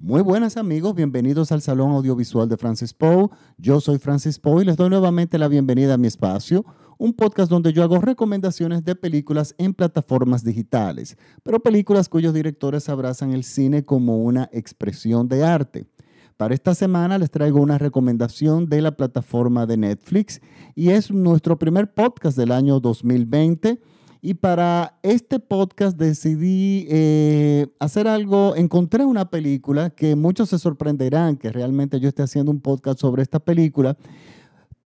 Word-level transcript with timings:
Muy 0.00 0.22
buenas 0.22 0.56
amigos, 0.56 0.94
bienvenidos 0.94 1.50
al 1.50 1.60
Salón 1.60 1.90
Audiovisual 1.90 2.48
de 2.48 2.56
Francis 2.56 2.94
Poe. 2.94 3.30
Yo 3.56 3.80
soy 3.80 3.98
Francis 3.98 4.38
Poe 4.38 4.62
y 4.62 4.64
les 4.64 4.76
doy 4.76 4.90
nuevamente 4.90 5.38
la 5.38 5.48
bienvenida 5.48 5.94
a 5.94 5.98
mi 5.98 6.06
espacio, 6.06 6.64
un 6.98 7.12
podcast 7.12 7.50
donde 7.50 7.72
yo 7.72 7.82
hago 7.82 8.00
recomendaciones 8.00 8.84
de 8.84 8.94
películas 8.94 9.56
en 9.58 9.74
plataformas 9.74 10.44
digitales, 10.44 11.18
pero 11.42 11.58
películas 11.58 12.08
cuyos 12.08 12.32
directores 12.32 12.88
abrazan 12.88 13.32
el 13.32 13.42
cine 13.42 13.84
como 13.84 14.18
una 14.18 14.48
expresión 14.52 15.28
de 15.28 15.44
arte. 15.44 15.88
Para 16.36 16.54
esta 16.54 16.76
semana 16.76 17.18
les 17.18 17.32
traigo 17.32 17.60
una 17.60 17.76
recomendación 17.76 18.68
de 18.68 18.82
la 18.82 18.92
plataforma 18.92 19.66
de 19.66 19.78
Netflix 19.78 20.40
y 20.76 20.90
es 20.90 21.10
nuestro 21.10 21.58
primer 21.58 21.92
podcast 21.92 22.38
del 22.38 22.52
año 22.52 22.78
2020 22.78 23.80
y 24.20 24.34
para 24.34 24.98
este 25.02 25.38
podcast 25.38 25.96
decidí 25.96 26.86
eh, 26.90 27.66
hacer 27.78 28.08
algo, 28.08 28.56
encontré 28.56 29.04
una 29.04 29.30
película 29.30 29.90
que 29.90 30.16
muchos 30.16 30.48
se 30.48 30.58
sorprenderán 30.58 31.36
que 31.36 31.52
realmente 31.52 32.00
yo 32.00 32.08
esté 32.08 32.22
haciendo 32.22 32.50
un 32.50 32.60
podcast 32.60 33.00
sobre 33.00 33.22
esta 33.22 33.38
película, 33.38 33.96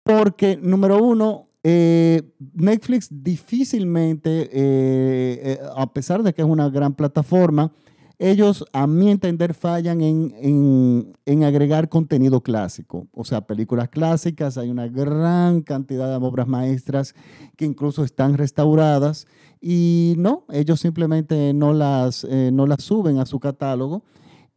porque 0.04 0.58
número 0.62 1.04
uno, 1.04 1.50
eh, 1.64 2.34
Netflix 2.54 3.10
difícilmente, 3.12 4.50
eh, 4.52 5.60
a 5.76 5.92
pesar 5.92 6.24
de 6.24 6.34
que 6.34 6.42
es 6.42 6.48
una 6.48 6.70
gran 6.70 6.94
plataforma, 6.94 7.74
ellos, 8.20 8.66
a 8.74 8.86
mi 8.86 9.10
entender, 9.10 9.54
fallan 9.54 10.02
en, 10.02 11.44
agregar 11.44 11.88
contenido 11.88 12.42
clásico, 12.42 13.08
o 13.14 13.24
sea, 13.24 13.48
películas 13.48 13.88
clásicas, 13.88 14.58
hay 14.58 14.70
una 14.70 14.90
gran 14.90 15.62
cantidad 15.62 16.10
de 16.10 16.26
obras 16.26 16.48
maestras 16.48 17.16
que 17.56 17.64
incluso 17.64 18.04
están 18.04 18.38
restauradas 18.38 19.26
y 19.62 20.16
no, 20.18 20.44
ellos 20.50 20.82
simplemente 20.82 21.54
no 21.54 21.72
las, 21.74 22.26
eh, 22.26 22.52
no 22.52 22.68
las 22.68 22.84
suben 22.84 23.20
a 23.20 23.26
su 23.26 23.40
catálogo. 23.40 24.04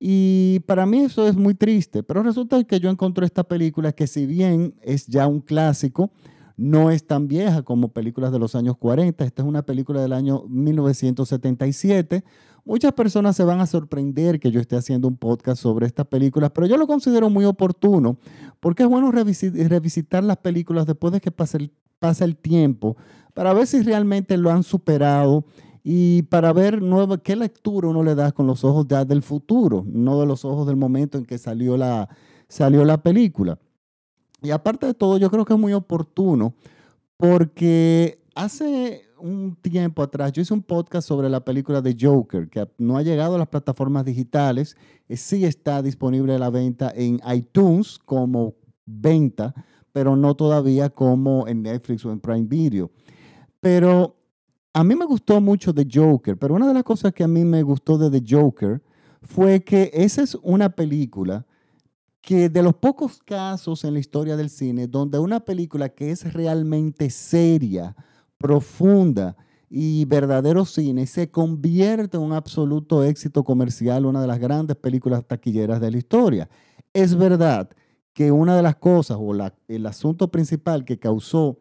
Y 0.04 0.58
para 0.66 0.84
mí 0.84 0.98
eso 0.98 1.28
es 1.28 1.36
muy 1.36 1.54
triste, 1.54 2.02
pero 2.02 2.24
resulta 2.24 2.62
que 2.64 2.80
yo 2.80 2.90
encontré 2.90 3.24
esta 3.24 3.44
película 3.44 3.92
que 3.92 4.08
si 4.08 4.26
bien 4.26 4.74
es 4.82 5.06
ya 5.06 5.28
un 5.28 5.41
clásico, 5.41 6.10
no 6.62 6.91
es 6.91 7.06
tan 7.06 7.28
vieja 7.28 7.62
como 7.62 7.88
películas 7.88 8.32
de 8.32 8.38
los 8.38 8.55
años 8.55 8.77
40. 8.77 9.24
Esta 9.24 9.42
es 9.42 9.48
una 9.48 9.62
película 9.62 10.00
del 10.00 10.12
año 10.12 10.44
1977 10.48 12.24
Muchas 12.64 12.92
personas 12.92 13.34
se 13.34 13.42
van 13.42 13.60
a 13.60 13.66
sorprender 13.66 14.38
que 14.38 14.52
yo 14.52 14.60
esté 14.60 14.77
haciendo 14.77 15.08
un 15.08 15.16
podcast 15.16 15.60
sobre 15.60 15.86
estas 15.86 16.06
películas, 16.06 16.52
pero 16.54 16.69
yo 16.69 16.77
lo 16.77 16.86
considero 16.86 17.28
muy 17.28 17.44
oportuno 17.44 18.19
porque 18.60 18.84
es 18.84 18.88
bueno 18.88 19.10
revisitar 19.10 20.22
las 20.22 20.36
películas 20.36 20.86
después 20.86 21.12
de 21.12 21.20
que 21.20 21.32
pase 21.32 21.56
el, 21.56 21.72
el 22.20 22.36
tiempo 22.36 22.97
para 23.34 23.52
ver 23.52 23.66
si 23.66 23.82
realmente 23.82 24.36
lo 24.36 24.50
han 24.50 24.62
superado 24.62 25.44
y 25.82 26.22
para 26.22 26.52
ver 26.52 26.80
qué 27.24 27.34
lectura 27.34 27.88
uno 27.88 28.04
le 28.04 28.14
da 28.14 28.30
con 28.30 28.47
los 28.47 28.62
ojos 28.62 28.86
ya 28.88 29.04
del 29.04 29.22
futuro, 29.22 29.84
no 29.84 30.20
de 30.20 30.26
los 30.26 30.44
ojos 30.44 30.64
del 30.64 30.76
momento 30.76 31.19
en 31.19 31.24
que 31.24 31.38
salió 31.38 31.76
la, 31.76 32.08
salió 32.47 32.84
la 32.84 33.02
película. 33.02 33.58
Y 34.42 34.50
aparte 34.50 34.86
de 34.86 34.94
todo, 34.94 35.18
yo 35.18 35.30
creo 35.30 35.44
que 35.44 35.52
es 35.52 35.58
muy 35.58 35.72
oportuno 35.72 36.54
porque 37.16 38.20
hace 38.34 39.02
un 39.18 39.56
tiempo 39.62 40.02
atrás, 40.02 40.32
yo 40.32 40.42
hice 40.42 40.52
un 40.52 40.62
podcast 40.62 41.06
sobre 41.06 41.30
la 41.30 41.44
película 41.44 41.80
de 41.80 41.96
Joker, 41.98 42.48
que 42.48 42.68
no 42.78 42.96
ha 42.96 43.02
llegado 43.02 43.36
a 43.36 43.38
las 43.38 43.48
plataformas 43.48 44.04
digitales, 44.04 44.76
eh, 45.08 45.16
sí 45.16 45.44
está 45.44 45.80
disponible 45.80 46.34
a 46.34 46.38
la 46.38 46.50
venta 46.50 46.92
en 46.94 47.20
iTunes 47.32 48.00
como 48.04 48.54
venta, 48.84 49.54
pero 49.92 50.16
no 50.16 50.34
todavía 50.34 50.90
como 50.90 51.46
en 51.46 51.62
Netflix 51.62 52.04
o 52.04 52.10
en 52.10 52.18
Prime 52.18 52.46
Video. 52.46 52.90
Pero 53.60 54.16
a 54.72 54.82
mí 54.82 54.96
me 54.96 55.04
gustó 55.04 55.40
mucho 55.40 55.72
de 55.72 55.86
Joker, 55.90 56.36
pero 56.36 56.54
una 56.54 56.66
de 56.66 56.74
las 56.74 56.82
cosas 56.82 57.12
que 57.12 57.22
a 57.22 57.28
mí 57.28 57.44
me 57.44 57.62
gustó 57.62 57.98
de 57.98 58.20
The 58.20 58.34
Joker 58.34 58.82
fue 59.22 59.62
que 59.62 59.90
esa 59.92 60.22
es 60.22 60.34
una 60.42 60.70
película 60.70 61.46
que 62.23 62.48
de 62.48 62.62
los 62.62 62.75
pocos 62.75 63.19
casos 63.19 63.84
en 63.84 63.95
la 63.95 64.01
historia 64.01 64.37
del 64.37 64.48
cine 64.48 64.87
donde 64.87 65.19
una 65.19 65.41
película 65.41 65.89
que 65.89 66.12
es 66.12 66.33
realmente 66.33 67.11
seria, 67.11 67.94
profunda 68.38 69.37
y 69.69 70.05
verdadero 70.05 70.65
cine 70.65 71.06
se 71.06 71.31
convierte 71.31 72.16
en 72.16 72.22
un 72.22 72.32
absoluto 72.32 73.03
éxito 73.03 73.43
comercial, 73.43 74.06
una 74.06 74.21
de 74.21 74.28
las 74.28 74.38
grandes 74.38 74.77
películas 74.77 75.27
taquilleras 75.27 75.81
de 75.81 75.91
la 75.91 75.99
historia. 75.99 76.49
Es 76.93 77.16
verdad 77.16 77.71
que 78.12 78.31
una 78.31 78.56
de 78.56 78.62
las 78.62 78.77
cosas 78.77 79.19
o 79.21 79.34
el 79.69 79.87
asunto 79.87 80.31
principal 80.31 80.84
que 80.84 80.99
causó 80.99 81.59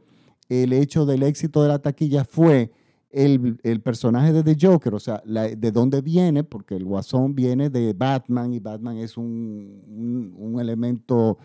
el 0.50 0.74
hecho 0.74 1.06
del 1.06 1.24
éxito 1.24 1.64
de 1.64 1.70
la 1.70 1.80
taquilla 1.80 2.24
fue 2.24 2.72
el, 3.12 3.82
personaje 3.82 4.34
de 4.34 4.44
The 4.44 4.68
Joker, 4.68 4.96
o 4.96 5.00
sea, 5.00 5.22
de 5.26 5.72
dónde 5.72 6.02
viene, 6.02 6.44
porque 6.44 6.76
el 6.76 6.86
guasón 6.86 7.36
viene 7.36 7.70
de 7.70 7.94
Batman 7.94 8.54
y 8.54 8.60
Batman 8.60 8.98
es 8.98 9.18
un, 9.18 10.34
un 10.38 10.60
elemento 10.60 11.38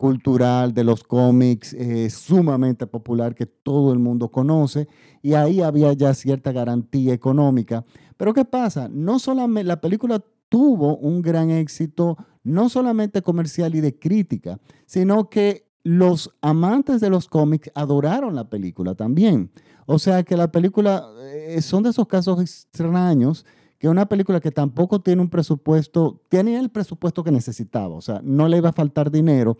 cultural 0.00 0.72
de 0.72 0.82
los 0.82 1.04
cómics 1.04 1.74
eh, 1.74 2.08
sumamente 2.08 2.86
popular 2.86 3.34
que 3.34 3.44
todo 3.44 3.92
el 3.92 3.98
mundo 3.98 4.30
conoce 4.30 4.88
y 5.20 5.34
ahí 5.34 5.60
había 5.60 5.92
ya 5.92 6.14
cierta 6.14 6.52
garantía 6.52 7.12
económica. 7.12 7.84
Pero 8.16 8.32
¿qué 8.32 8.46
pasa? 8.46 8.88
No 8.88 9.18
solamente 9.18 9.68
la 9.68 9.78
película 9.78 10.24
tuvo 10.48 10.96
un 10.96 11.20
gran 11.20 11.50
éxito, 11.50 12.16
no 12.42 12.70
solamente 12.70 13.20
comercial 13.20 13.74
y 13.74 13.80
de 13.80 13.98
crítica, 13.98 14.58
sino 14.86 15.28
que 15.28 15.69
los 15.82 16.30
amantes 16.42 17.00
de 17.00 17.10
los 17.10 17.28
cómics 17.28 17.70
adoraron 17.74 18.34
la 18.34 18.48
película 18.48 18.94
también. 18.94 19.50
O 19.86 19.98
sea 19.98 20.22
que 20.22 20.36
la 20.36 20.52
película 20.52 21.08
eh, 21.22 21.60
son 21.62 21.82
de 21.82 21.90
esos 21.90 22.06
casos 22.06 22.40
extraños 22.40 23.44
que 23.78 23.88
una 23.88 24.06
película 24.06 24.40
que 24.40 24.50
tampoco 24.50 25.00
tiene 25.00 25.22
un 25.22 25.30
presupuesto, 25.30 26.22
tiene 26.28 26.58
el 26.58 26.68
presupuesto 26.68 27.24
que 27.24 27.32
necesitaba, 27.32 27.94
o 27.94 28.02
sea, 28.02 28.20
no 28.22 28.46
le 28.46 28.58
iba 28.58 28.68
a 28.68 28.74
faltar 28.74 29.10
dinero, 29.10 29.56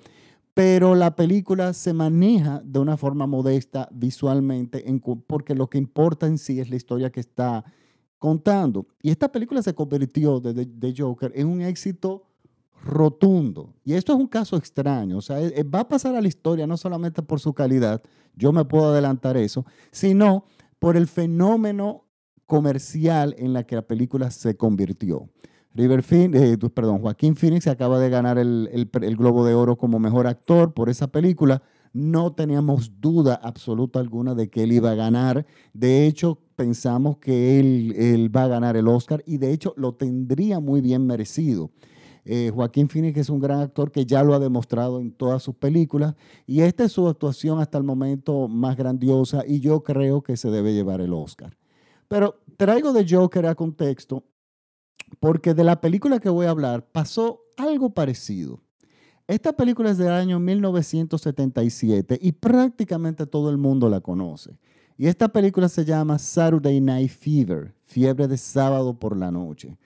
pero 0.53 0.95
la 0.95 1.17
película 1.17 1.73
se 1.73 1.95
maneja 1.95 2.61
de 2.63 2.81
una 2.81 2.99
forma 2.99 3.27
modesta 3.27 3.89
visualmente, 3.91 4.85
porque 5.27 5.55
lo 5.55 5.71
que 5.71 5.79
importa 5.79 6.27
en 6.27 6.37
sí 6.37 6.61
es 6.61 6.69
la 6.69 6.77
historia 6.77 7.11
que 7.11 7.21
está 7.21 7.65
contando. 8.19 8.87
Y 9.01 9.11
esta 9.11 9.33
película 9.33 9.63
se 9.63 9.75
convirtió 9.75 10.39
de, 10.39 10.67
de, 10.67 10.95
Joker 10.97 11.33
en 11.35 11.49
un 11.49 11.63
éxito 11.63 12.30
rotundo. 12.85 13.75
Y 13.85 13.95
esto 13.95 14.13
es 14.13 14.19
un 14.19 14.27
caso 14.27 14.57
extraño, 14.57 15.19
o 15.19 15.23
sea, 15.23 15.39
va 15.75 15.81
a 15.81 15.89
pasar 15.89 16.15
a 16.15 16.21
la 16.21 16.29
historia 16.29 16.67
no 16.67 16.77
solamente 16.77 17.23
por 17.23 17.41
su 17.41 17.53
calidad, 17.53 18.03
yo 18.35 18.53
me 18.53 18.65
puedo 18.65 18.91
adelantar 18.91 19.37
eso, 19.37 19.67
sino 19.91 20.45
por 20.79 20.97
el 20.97 21.07
fenómeno 21.07 22.07
comercial 22.47 23.35
en 23.39 23.53
la 23.53 23.65
que 23.65 23.77
la 23.77 23.83
película 23.83 24.31
se 24.31 24.57
convirtió. 24.57 25.29
River 25.73 26.05
eh, 26.11 26.59
perdón, 26.75 26.99
Joaquín 26.99 27.37
Phoenix 27.37 27.69
acaba 27.69 28.01
de 28.01 28.11
ganar 28.11 28.39
el, 28.39 28.91
Globo 29.17 29.45
de 29.45 29.55
Oro 29.55 29.77
como 29.77 30.01
mejor 30.01 30.27
actor 30.27 30.75
por 30.75 30.89
esa 30.89 31.07
película. 31.13 31.63
No 31.93 32.33
teníamos 32.33 33.01
duda 33.01 33.39
absoluta 33.41 34.01
alguna 34.01 34.35
de 34.35 34.49
que 34.51 34.65
él 34.65 34.73
iba 34.73 34.91
a 34.91 34.97
ganar. 34.97 35.47
De 35.73 36.07
hecho, 36.07 36.39
pensamos 36.57 37.19
que 37.19 37.61
él 37.61 38.35
va 38.35 38.45
a 38.45 38.49
ganar 38.49 38.77
el 38.77 38.89
Oscar 38.89 39.23
y 39.27 39.39
de 39.39 39.53
hecho 39.53 39.73
lo 39.77 39.95
tendría 39.95 40.59
muy 40.59 40.81
bien 40.81 41.07
merecido. 41.07 41.71
Eh, 42.25 42.51
Joaquín 42.55 42.89
Phoenix 42.89 43.19
es 43.19 43.31
un 43.31 43.41
gran 43.41 43.61
actor 43.61 43.91
que 43.91 44.05
ya 44.05 44.23
lo 44.23 44.35
ha 44.35 44.39
demostrado 44.39 45.01
en 45.01 45.13
todas 45.13 45.43
sus 45.43 45.55
películas 45.55 46.15
y 46.47 46.61
esta 46.61 46.85
es 46.85 46.93
su 46.93 47.09
actuación 47.09 47.61
hasta 47.61 47.79
el 47.79 47.85
momento 47.85 48.49
más 48.49 48.77
grandiosa 48.77 49.43
y 49.47 49.61
yo 49.61 49.83
creo 49.83 50.23
que 50.23 50.37
se 50.37 50.51
debe 50.51 50.75
llevar 50.75 51.01
el 51.01 51.13
Oscar. 51.13 51.57
Pero 52.09 52.41
traigo 52.57 52.93
de 52.93 53.07
Joker 53.09 53.47
a 53.47 53.55
contexto 53.55 54.25
porque 55.19 55.55
de 55.55 55.65
la 55.65 55.81
película 55.81 56.21
que 56.21 56.29
voy 56.29 56.47
a 56.47 56.51
hablar 56.51 56.87
pasó 56.91 57.43
algo 57.57 57.91
parecido. 57.91 58.61
Esta 59.27 59.53
película 59.53 59.91
es 59.91 59.99
del 59.99 60.11
año 60.11 60.41
1977 60.41 62.19
y 62.21 62.33
prácticamente 62.33 63.27
todo 63.27 63.51
el 63.51 63.59
mundo 63.59 63.89
la 63.89 64.01
conoce. 64.01 64.59
Y 64.99 65.07
esta 65.07 65.29
película 65.29 65.69
se 65.69 65.85
llama 65.85 66.19
Saturday 66.19 66.81
Night 66.81 67.11
Fever, 67.11 67.73
fiebre 67.87 68.29
de 68.29 68.37
sábado 68.37 68.99
por 68.99 69.17
la 69.17 69.31
noche. 69.31 69.79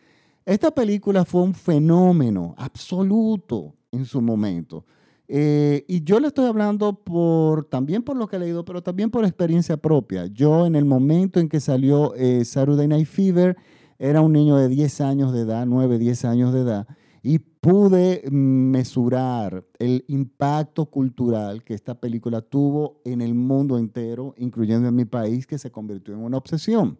Esta 0.47 0.71
película 0.71 1.25
fue 1.25 1.43
un 1.43 1.55
fenómeno 1.55 2.55
absoluto 2.59 3.75
en 3.91 4.05
su 4.05 4.21
momento. 4.21 4.85
Eh, 5.27 5.87
y 5.89 6.05
yo 6.05 6.21
le 6.21 6.29
estoy 6.29 6.47
hablando 6.47 6.93
por, 7.03 7.65
también 7.65 8.03
por 8.03 8.17
lo 8.17 8.29
que 8.29 8.37
he 8.37 8.39
leído, 8.39 8.63
pero 8.63 8.83
también 8.83 9.11
por 9.11 9.25
experiencia 9.25 9.79
propia. 9.79 10.27
Yo 10.27 10.67
en 10.67 10.77
el 10.77 10.85
momento 10.85 11.41
en 11.41 11.49
que 11.49 11.61
salió 11.61 12.15
eh, 12.15 12.45
Saturday 12.45 12.87
Night 12.87 13.07
Fever, 13.07 13.57
era 13.99 14.21
un 14.21 14.33
niño 14.33 14.57
de 14.57 14.69
10 14.69 15.01
años 15.01 15.33
de 15.33 15.41
edad, 15.41 15.65
9, 15.65 15.99
10 15.99 16.25
años 16.27 16.53
de 16.53 16.61
edad, 16.61 16.87
y 17.23 17.39
pude 17.39 18.23
mesurar 18.31 19.65
el 19.79 20.05
impacto 20.09 20.85
cultural 20.87 21.65
que 21.65 21.73
esta 21.73 21.99
película 21.99 22.43
tuvo 22.43 23.01
en 23.07 23.23
el 23.23 23.33
mundo 23.33 23.79
entero, 23.79 24.35
incluyendo 24.37 24.89
en 24.89 24.95
mi 24.95 25.07
país, 25.07 25.47
que 25.47 25.57
se 25.57 25.71
convirtió 25.71 26.13
en 26.13 26.21
una 26.21 26.37
obsesión. 26.37 26.99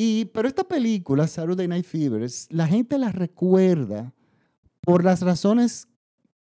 Y, 0.00 0.26
pero 0.26 0.46
esta 0.46 0.62
película, 0.62 1.26
Saturday 1.26 1.66
Night 1.66 1.84
Fever, 1.84 2.24
la 2.50 2.68
gente 2.68 2.98
la 2.98 3.10
recuerda 3.10 4.14
por 4.80 5.02
las 5.02 5.22
razones 5.22 5.88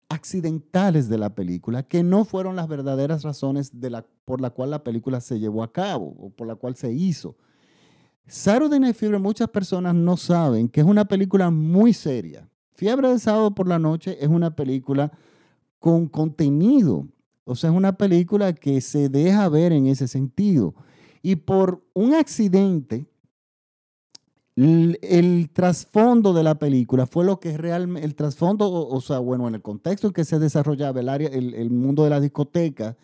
accidentales 0.08 1.10
de 1.10 1.18
la 1.18 1.36
película, 1.36 1.84
que 1.84 2.02
no 2.02 2.24
fueron 2.24 2.56
las 2.56 2.70
verdaderas 2.70 3.24
razones 3.24 3.82
de 3.82 3.90
la, 3.90 4.06
por 4.24 4.40
la 4.40 4.52
cual 4.52 4.70
la 4.70 4.86
película 4.86 5.20
se 5.20 5.38
llevó 5.38 5.64
a 5.64 5.74
cabo 5.74 6.16
o 6.18 6.30
por 6.30 6.48
la 6.48 6.56
cual 6.56 6.78
se 6.78 6.94
hizo. 6.94 7.36
Saturday 8.26 8.80
Night 8.80 8.96
Fever 8.96 9.20
muchas 9.20 9.50
personas 9.50 9.96
no 9.96 10.16
saben 10.16 10.70
que 10.70 10.80
es 10.80 10.88
una 10.88 11.04
película 11.04 11.52
muy 11.52 11.92
seria. 11.92 12.48
Fiebre 12.76 13.10
de 13.10 13.20
sábado 13.20 13.54
por 13.54 13.68
la 13.68 13.80
noche 13.80 14.18
es 14.22 14.30
una 14.30 14.56
película 14.56 15.12
con 15.78 16.08
contenido. 16.08 17.06
O 17.44 17.54
sea, 17.56 17.70
es 17.70 17.76
una 17.76 17.98
película 17.98 18.54
que 18.54 18.80
se 18.80 19.10
deja 19.10 19.50
ver 19.50 19.74
en 19.74 19.88
ese 19.88 20.08
sentido. 20.08 20.74
Y 21.22 21.36
por 21.36 21.84
un 21.94 22.14
accidente, 22.14 23.11
el, 24.56 25.50
trasfondo 25.54 26.34
de 26.34 26.44
la 26.44 26.56
película 26.56 27.06
fue 27.06 27.26
lo 27.26 27.40
que 27.40 27.58
realmente, 27.58 28.06
el 28.06 28.16
trasfondo, 28.16 28.72
o, 28.72 29.02
sea, 29.02 29.20
bueno, 29.20 29.48
en 29.48 29.56
el 29.56 29.62
contexto 29.62 30.08
en 30.08 30.14
que 30.14 30.26
se 30.26 30.40
desarrollaba 30.40 31.00
el, 31.00 31.10
área, 31.10 31.30
el, 31.30 31.70
mundo 31.70 32.04
de 32.04 32.10
la 32.10 32.20
discoteca, 32.20 32.98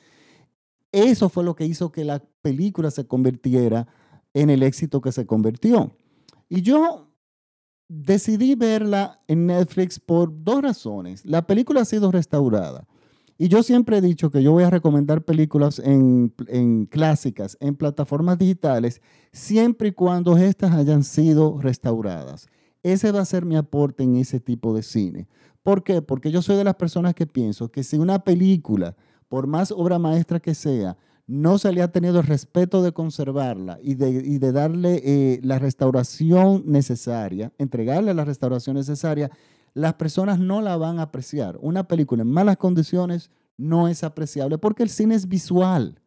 eso 0.91 1.29
fue 1.29 1.43
lo 1.43 1.55
que 1.55 1.65
hizo 1.65 1.91
que 1.91 2.03
la 2.03 2.23
película 2.41 2.91
se 2.91 3.07
convirtiera 3.07 3.87
en 4.33 4.49
el 4.49 4.63
éxito 4.63 5.01
que 5.01 5.11
se 5.11 5.25
convirtió. 5.25 5.91
Y 6.49 6.61
yo 6.61 7.07
decidí 7.87 8.55
verla 8.55 9.21
en 9.27 9.47
Netflix 9.47 9.99
por 9.99 10.31
dos 10.43 10.61
razones. 10.61 11.25
La 11.25 11.47
película 11.47 11.81
ha 11.81 11.85
sido 11.85 12.11
restaurada. 12.11 12.87
Y 13.37 13.49
yo 13.49 13.61
siempre 13.61 13.97
he 13.97 14.01
dicho 14.01 14.31
que 14.31 14.41
yo 14.41 14.51
voy 14.51 14.63
a 14.63 14.69
recomendar 14.69 15.23
películas 15.23 15.79
en, 15.79 16.33
clásicas, 16.89 17.55
en 17.59 17.75
plataformas 17.75 18.39
digitales, 18.39 19.01
siempre 19.31 19.89
y 19.89 19.91
cuando 19.91 20.37
éstas 20.37 20.73
hayan 20.73 21.03
sido 21.03 21.59
restauradas. 21.61 22.47
Ese 22.81 23.11
va 23.11 23.21
a 23.21 23.25
ser 23.25 23.45
mi 23.45 23.55
aporte 23.55 24.03
en 24.03 24.15
ese 24.15 24.39
tipo 24.39 24.73
de 24.73 24.81
cine. 24.81 25.27
¿Por 25.61 25.83
qué? 25.83 26.01
Porque 26.01 26.31
yo 26.31 26.41
soy 26.41 26.55
de 26.55 26.63
las 26.63 26.75
personas 26.75 27.13
que 27.13 27.27
pienso 27.27 27.69
que 27.69 27.83
si 27.83 27.97
una 27.97 28.23
película, 28.23 28.95
por 29.27 29.45
más 29.45 29.71
obra 29.71 29.99
maestra 29.99 30.39
que 30.39 30.55
sea, 30.55 30.97
no 31.27 31.57
se 31.57 31.73
le 31.73 31.81
ha 31.81 31.91
tenido 31.91 32.21
el 32.21 32.25
respeto 32.25 32.81
de 32.81 32.93
conservarla 32.93 33.77
y 33.83 33.95
de, 33.95 34.51
darle 34.53 35.01
eh, 35.03 35.39
la 35.43 35.59
restauración 35.59 36.63
necesaria, 36.65 37.51
entregarle 37.57 38.13
la 38.13 38.23
restauración 38.23 38.77
necesaria, 38.77 39.29
las 39.77 39.93
personas 39.93 40.39
no 40.39 40.59
la 40.61 40.75
van 40.75 40.97
a 40.97 41.03
apreciar. 41.03 41.59
Una 41.61 41.87
película 41.87 42.23
en 42.23 42.31
malas 42.31 42.57
condiciones 42.57 43.29
no 43.57 43.87
es 43.87 44.03
apreciable 44.03 44.57
porque 44.57 44.81
el 44.81 44.89
cine 44.89 45.13
es 45.13 45.27
visual 45.27 46.01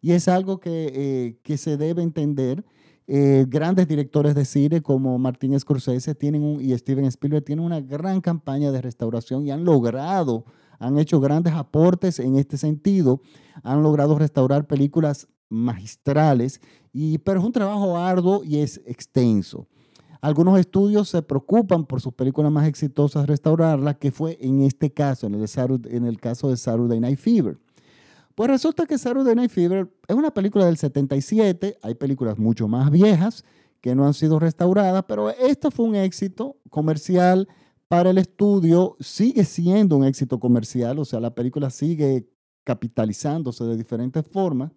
y 0.00 0.10
es 0.10 0.26
algo 0.26 0.58
que, 0.58 1.38
eh, 1.44 1.56
se 1.56 1.76
debe 1.76 2.02
entender. 2.02 2.64
Eh, 3.06 3.46
grandes 3.48 3.86
directores 3.86 4.34
de 4.34 4.44
cine 4.44 4.82
como 4.82 5.18
Martín 5.18 5.58
Scorsese 5.58 6.16
tienen 6.16 6.60
y 6.60 6.76
Steven 6.76 7.04
Spielberg 7.04 7.44
tienen 7.44 7.64
una 7.64 7.80
gran 7.80 8.20
campaña 8.20 8.72
de 8.72 8.80
restauración 8.80 9.46
y 9.46 9.52
han 9.52 9.64
logrado, 9.64 10.44
han 10.80 10.98
hecho 10.98 11.20
grandes 11.20 11.52
aportes 11.52 12.18
en 12.18 12.34
este 12.34 12.56
sentido, 12.56 13.20
han 13.62 13.84
logrado 13.84 14.18
restaurar 14.18 14.66
películas 14.66 15.28
magistrales, 15.48 16.60
y, 16.92 17.18
pero 17.18 17.38
es 17.38 17.46
un 17.46 17.52
trabajo 17.52 17.96
arduo 17.96 18.42
y 18.42 18.58
es 18.58 18.80
extenso. 18.84 19.68
Algunos 20.22 20.56
estudios 20.60 21.08
se 21.08 21.20
preocupan 21.20 21.84
por 21.84 22.00
sus 22.00 22.14
películas 22.14 22.52
más 22.52 22.68
exitosas 22.68 23.26
restaurarlas, 23.26 23.96
que 23.96 24.12
fue 24.12 24.38
en 24.40 24.62
este 24.62 24.92
caso, 24.92 25.26
en 25.26 25.34
el, 25.34 25.46
en 25.90 26.06
el 26.06 26.20
caso 26.20 26.48
de 26.48 26.56
Saturday 26.56 27.00
Night 27.00 27.18
Fever. 27.18 27.58
Pues 28.36 28.48
resulta 28.48 28.86
que 28.86 28.96
Saturday 28.98 29.34
Night 29.34 29.50
Fever 29.50 29.92
es 30.06 30.14
una 30.14 30.32
película 30.32 30.64
del 30.64 30.76
77, 30.76 31.76
hay 31.82 31.94
películas 31.96 32.38
mucho 32.38 32.68
más 32.68 32.92
viejas 32.92 33.44
que 33.80 33.96
no 33.96 34.06
han 34.06 34.14
sido 34.14 34.38
restauradas, 34.38 35.04
pero 35.08 35.28
esta 35.28 35.72
fue 35.72 35.86
un 35.86 35.96
éxito 35.96 36.56
comercial 36.70 37.48
para 37.88 38.10
el 38.10 38.18
estudio, 38.18 38.96
sigue 39.00 39.44
siendo 39.44 39.96
un 39.96 40.04
éxito 40.04 40.38
comercial, 40.38 41.00
o 41.00 41.04
sea, 41.04 41.18
la 41.18 41.34
película 41.34 41.68
sigue 41.68 42.28
capitalizándose 42.62 43.64
de 43.64 43.76
diferentes 43.76 44.24
formas. 44.24 44.70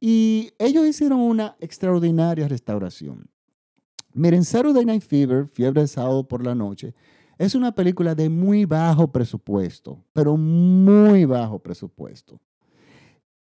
Y 0.00 0.52
ellos 0.58 0.86
hicieron 0.86 1.20
una 1.20 1.54
extraordinaria 1.60 2.48
restauración. 2.48 3.28
Miren, 4.14 4.44
Saturday 4.44 4.84
Night 4.84 5.02
Fever, 5.02 5.46
Fiebre 5.46 5.82
de 5.82 5.88
Sábado 5.88 6.26
por 6.26 6.44
la 6.44 6.54
Noche, 6.54 6.94
es 7.38 7.54
una 7.54 7.72
película 7.72 8.14
de 8.14 8.28
muy 8.28 8.64
bajo 8.64 9.12
presupuesto, 9.12 10.04
pero 10.12 10.36
muy 10.36 11.24
bajo 11.24 11.60
presupuesto. 11.60 12.40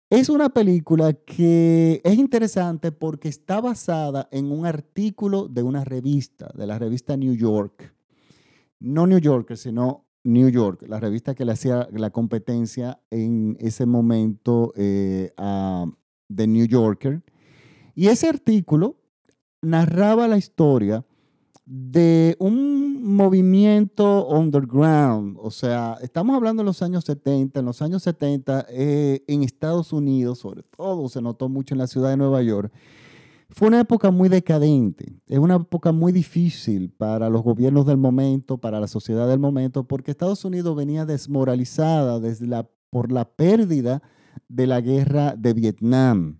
Es 0.09 0.27
una 0.27 0.49
película 0.49 1.13
que 1.13 2.01
es 2.03 2.17
interesante 2.17 2.91
porque 2.91 3.29
está 3.29 3.61
basada 3.61 4.27
en 4.31 4.51
un 4.51 4.65
artículo 4.65 5.47
de 5.47 5.61
una 5.61 5.85
revista, 5.85 6.51
de 6.55 6.65
la 6.65 6.79
revista 6.79 7.15
New 7.15 7.35
York. 7.35 7.93
No 8.79 9.05
New 9.05 9.19
Yorker, 9.19 9.55
sino 9.55 10.07
New 10.23 10.49
York, 10.49 10.83
la 10.87 10.99
revista 10.99 11.35
que 11.35 11.45
le 11.45 11.51
hacía 11.51 11.87
la 11.91 12.09
competencia 12.09 12.99
en 13.11 13.55
ese 13.59 13.85
momento 13.85 14.73
eh, 14.75 15.31
a 15.37 15.85
The 16.33 16.47
New 16.47 16.65
Yorker. 16.65 17.21
Y 17.93 18.07
ese 18.07 18.27
artículo 18.27 18.98
narraba 19.61 20.27
la 20.27 20.37
historia 20.37 21.05
de 21.65 22.35
un 22.39 23.03
movimiento 23.03 24.27
underground, 24.27 25.37
o 25.39 25.51
sea, 25.51 25.97
estamos 26.01 26.35
hablando 26.35 26.63
de 26.63 26.65
los 26.65 26.81
años 26.81 27.03
70, 27.05 27.59
en 27.59 27.65
los 27.65 27.81
años 27.81 28.01
70 28.03 28.65
eh, 28.69 29.23
en 29.27 29.43
Estados 29.43 29.93
Unidos, 29.93 30.39
sobre 30.39 30.63
todo 30.63 31.07
se 31.09 31.21
notó 31.21 31.47
mucho 31.47 31.75
en 31.75 31.77
la 31.77 31.87
ciudad 31.87 32.09
de 32.09 32.17
Nueva 32.17 32.41
York, 32.41 32.73
fue 33.51 33.67
una 33.67 33.79
época 33.79 34.11
muy 34.11 34.29
decadente, 34.29 35.21
es 35.27 35.39
una 35.39 35.55
época 35.55 35.91
muy 35.91 36.11
difícil 36.11 36.91
para 36.91 37.29
los 37.29 37.43
gobiernos 37.43 37.85
del 37.85 37.97
momento, 37.97 38.57
para 38.57 38.79
la 38.79 38.87
sociedad 38.87 39.27
del 39.27 39.39
momento, 39.39 39.83
porque 39.83 40.11
Estados 40.11 40.45
Unidos 40.45 40.75
venía 40.75 41.05
desmoralizada 41.05 42.19
por 42.89 43.11
la 43.11 43.25
pérdida 43.25 44.01
de 44.47 44.67
la 44.67 44.81
guerra 44.81 45.35
de 45.35 45.53
Vietnam. 45.53 46.38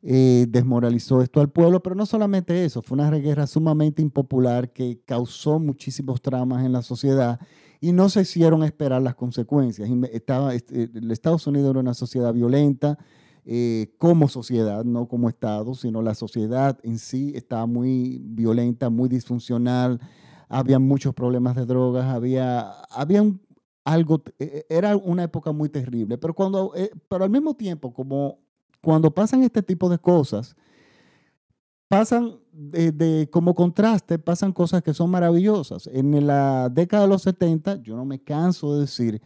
Eh, 0.00 0.46
desmoralizó 0.48 1.22
esto 1.22 1.40
al 1.40 1.50
pueblo, 1.50 1.82
pero 1.82 1.96
no 1.96 2.06
solamente 2.06 2.64
eso, 2.64 2.82
fue 2.82 2.96
una 2.96 3.10
guerra 3.10 3.48
sumamente 3.48 4.00
impopular 4.00 4.72
que 4.72 5.00
causó 5.04 5.58
muchísimos 5.58 6.22
traumas 6.22 6.64
en 6.64 6.70
la 6.70 6.82
sociedad 6.82 7.40
y 7.80 7.90
no 7.90 8.08
se 8.08 8.22
hicieron 8.22 8.62
esperar 8.62 9.02
las 9.02 9.16
consecuencias. 9.16 9.90
Estaba, 10.12 10.54
este, 10.54 10.88
Estados 11.10 11.46
Unidos 11.48 11.70
era 11.70 11.80
una 11.80 11.94
sociedad 11.94 12.32
violenta 12.32 12.96
eh, 13.44 13.94
como 13.98 14.28
sociedad, 14.28 14.84
no 14.84 15.08
como 15.08 15.28
Estado, 15.28 15.74
sino 15.74 16.02
la 16.02 16.14
sociedad 16.14 16.78
en 16.82 16.98
sí 16.98 17.32
estaba 17.34 17.66
muy 17.66 18.20
violenta, 18.22 18.90
muy 18.90 19.08
disfuncional, 19.08 20.00
había 20.48 20.78
muchos 20.78 21.14
problemas 21.14 21.56
de 21.56 21.66
drogas, 21.66 22.04
había, 22.06 22.70
había 22.90 23.24
algo, 23.84 24.22
e, 24.38 24.44
e, 24.68 24.76
era 24.76 24.96
una 24.96 25.24
época 25.24 25.52
muy 25.52 25.68
terrible, 25.70 26.18
pero, 26.18 26.34
cuando, 26.34 26.72
eh, 26.76 26.90
pero 27.08 27.24
al 27.24 27.30
mismo 27.30 27.54
tiempo, 27.54 27.92
como 27.92 28.38
cuando 28.80 29.12
pasan 29.12 29.42
este 29.42 29.62
tipo 29.62 29.88
de 29.88 29.98
cosas, 29.98 30.56
pasan 31.88 32.38
de, 32.52 33.28
como 33.30 33.54
contraste, 33.54 34.18
pasan 34.18 34.52
cosas 34.52 34.82
que 34.82 34.94
son 34.94 35.10
maravillosas. 35.10 35.88
En 35.92 36.26
la 36.26 36.68
década 36.68 37.04
de 37.04 37.08
los 37.08 37.22
70, 37.22 37.82
yo 37.82 37.96
no 37.96 38.04
me 38.04 38.22
canso 38.22 38.74
de 38.74 38.80
decir 38.80 39.22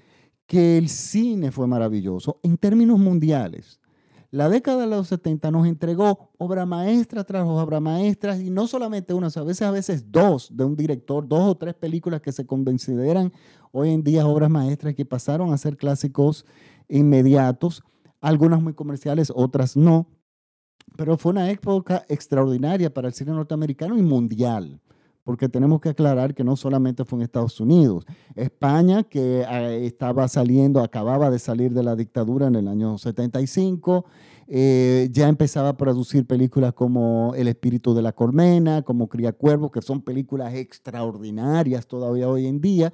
que 0.47 0.79
el 0.79 0.89
cine 0.89 1.51
fue 1.51 1.67
maravilloso 1.67 2.39
en 2.43 2.57
términos 2.57 2.99
mundiales. 2.99 3.81
La 4.31 4.49
década 4.49 4.83
de 4.83 4.87
los 4.87 5.09
70 5.09 5.51
nos 5.51 5.67
entregó 5.67 6.31
obra 6.39 6.65
maestra 6.65 7.23
tras 7.25 7.45
obra 7.47 7.81
maestra 7.81 8.39
y 8.39 8.49
no 8.49 8.67
solamente 8.67 9.13
una, 9.13 9.27
a 9.27 9.43
veces 9.43 9.63
a 9.63 9.71
veces 9.71 10.11
dos 10.11 10.49
de 10.57 10.65
un 10.65 10.75
director, 10.75 11.29
dos 11.29 11.51
o 11.51 11.55
tres 11.55 11.75
películas 11.75 12.23
que 12.23 12.33
se 12.33 12.47
consideran 12.47 13.31
hoy 13.73 13.91
en 13.91 14.03
día 14.03 14.27
obras 14.27 14.49
maestras 14.49 14.95
que 14.95 15.05
pasaron 15.05 15.53
a 15.53 15.59
ser 15.59 15.77
clásicos 15.77 16.47
inmediatos 16.89 17.83
algunas 18.23 18.63
muy 18.63 18.73
comerciales, 18.73 19.31
otras 19.35 19.77
no. 19.77 20.07
Pero 20.97 21.19
fue 21.19 21.31
una 21.33 21.51
época 21.51 22.05
extraordinaria 22.09 22.93
para 22.93 23.09
el 23.09 23.15
cine 23.15 23.33
norteamericano 23.33 23.99
y 23.99 24.03
mundial, 24.03 24.81
porque 25.25 25.49
tenemos 25.49 25.81
que 25.81 25.91
aclarar 25.91 26.35
que 26.35 26.45
no 26.45 26.57
solamente 26.57 27.05
fue 27.05 27.19
en 27.19 27.23
Estados 27.25 27.61
Unidos. 27.61 28.05
España, 28.35 29.03
que 29.03 29.43
eh, 29.43 29.87
estaba 29.87 30.27
saliendo, 30.29 30.81
acababa 30.81 31.31
de 31.31 31.39
salir 31.39 31.73
de 31.73 31.83
la 31.83 31.97
dictadura 31.97 32.47
en 32.47 32.57
el 32.57 32.69
año 32.69 32.99
75, 32.99 34.05
eh, 34.49 35.09
ya 35.13 35.29
empezaba 35.29 35.71
a 35.71 35.77
producir 35.77 36.27
películas 36.27 36.75
como 36.75 37.33
El 37.35 37.49
espíritu 37.49 37.95
de 37.95 38.03
la 38.03 38.13
colmena, 38.13 38.83
como 38.83 39.09
Cría 39.09 39.33
Cuervo, 39.33 39.71
que 39.71 39.81
son 39.81 40.03
películas 40.03 40.53
extraordinarias 40.55 41.87
todavía 41.87 42.29
hoy 42.29 42.47
en 42.47 42.61
día. 42.61 42.93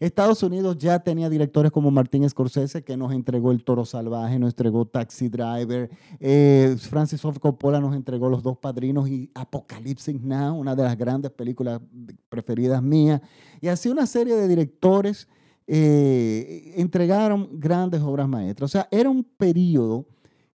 Estados 0.00 0.42
Unidos 0.42 0.78
ya 0.78 0.98
tenía 0.98 1.28
directores 1.28 1.70
como 1.70 1.90
Martín 1.90 2.28
Scorsese, 2.28 2.82
que 2.82 2.96
nos 2.96 3.12
entregó 3.12 3.52
El 3.52 3.62
Toro 3.62 3.84
Salvaje, 3.84 4.38
nos 4.38 4.54
entregó 4.54 4.86
Taxi 4.86 5.28
Driver, 5.28 5.90
eh, 6.18 6.74
Francis 6.78 7.20
Ford 7.20 7.38
Coppola 7.38 7.80
nos 7.80 7.94
entregó 7.94 8.30
Los 8.30 8.42
Dos 8.42 8.56
Padrinos 8.56 9.10
y 9.10 9.30
Apocalipsis 9.34 10.20
Now, 10.22 10.58
una 10.58 10.74
de 10.74 10.84
las 10.84 10.96
grandes 10.96 11.30
películas 11.30 11.82
preferidas 12.30 12.82
mías. 12.82 13.20
Y 13.60 13.68
así 13.68 13.90
una 13.90 14.06
serie 14.06 14.34
de 14.36 14.48
directores 14.48 15.28
eh, 15.66 16.72
entregaron 16.76 17.60
grandes 17.60 18.00
obras 18.00 18.26
maestras. 18.26 18.70
O 18.70 18.72
sea, 18.72 18.88
era 18.90 19.10
un 19.10 19.22
periodo 19.22 20.06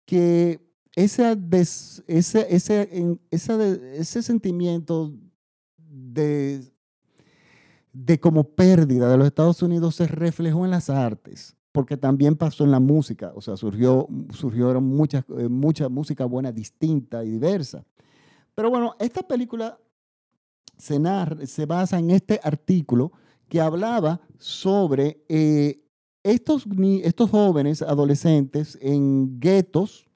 que 0.05 0.61
ese, 0.95 1.37
ese, 2.07 2.47
ese, 2.49 3.19
ese 3.29 4.23
sentimiento 4.23 5.11
de 5.77 6.72
de 7.93 8.19
como 8.19 8.43
pérdida 8.43 9.07
de 9.07 9.17
los 9.17 9.27
Estados 9.27 9.61
Unidos 9.61 9.95
se 9.95 10.07
reflejó 10.07 10.65
en 10.65 10.71
las 10.71 10.89
artes, 10.89 11.55
porque 11.71 11.95
también 11.95 12.35
pasó 12.35 12.63
en 12.63 12.71
la 12.71 12.79
música, 12.79 13.31
o 13.35 13.41
sea, 13.41 13.55
surgió, 13.55 14.07
muchas, 14.81 15.23
eh, 15.37 15.47
mucha 15.47 15.89
música 15.89 16.25
buena, 16.25 16.51
distinta 16.51 17.23
y 17.23 17.29
diversa. 17.31 17.85
Pero 18.55 18.69
bueno, 18.69 18.95
esta 18.99 19.21
película 19.21 19.77
se, 20.77 20.99
se 21.45 21.65
basa 21.65 21.99
en 21.99 22.11
este 22.11 22.39
artículo 22.43 23.11
que 23.47 23.61
hablaba 23.61 24.19
sobre 24.39 25.23
eh, 25.29 25.83
estos, 26.23 26.65
estos 27.03 27.29
jóvenes 27.29 27.81
adolescentes 27.83 28.77
en 28.81 29.39
guetos, 29.39 30.07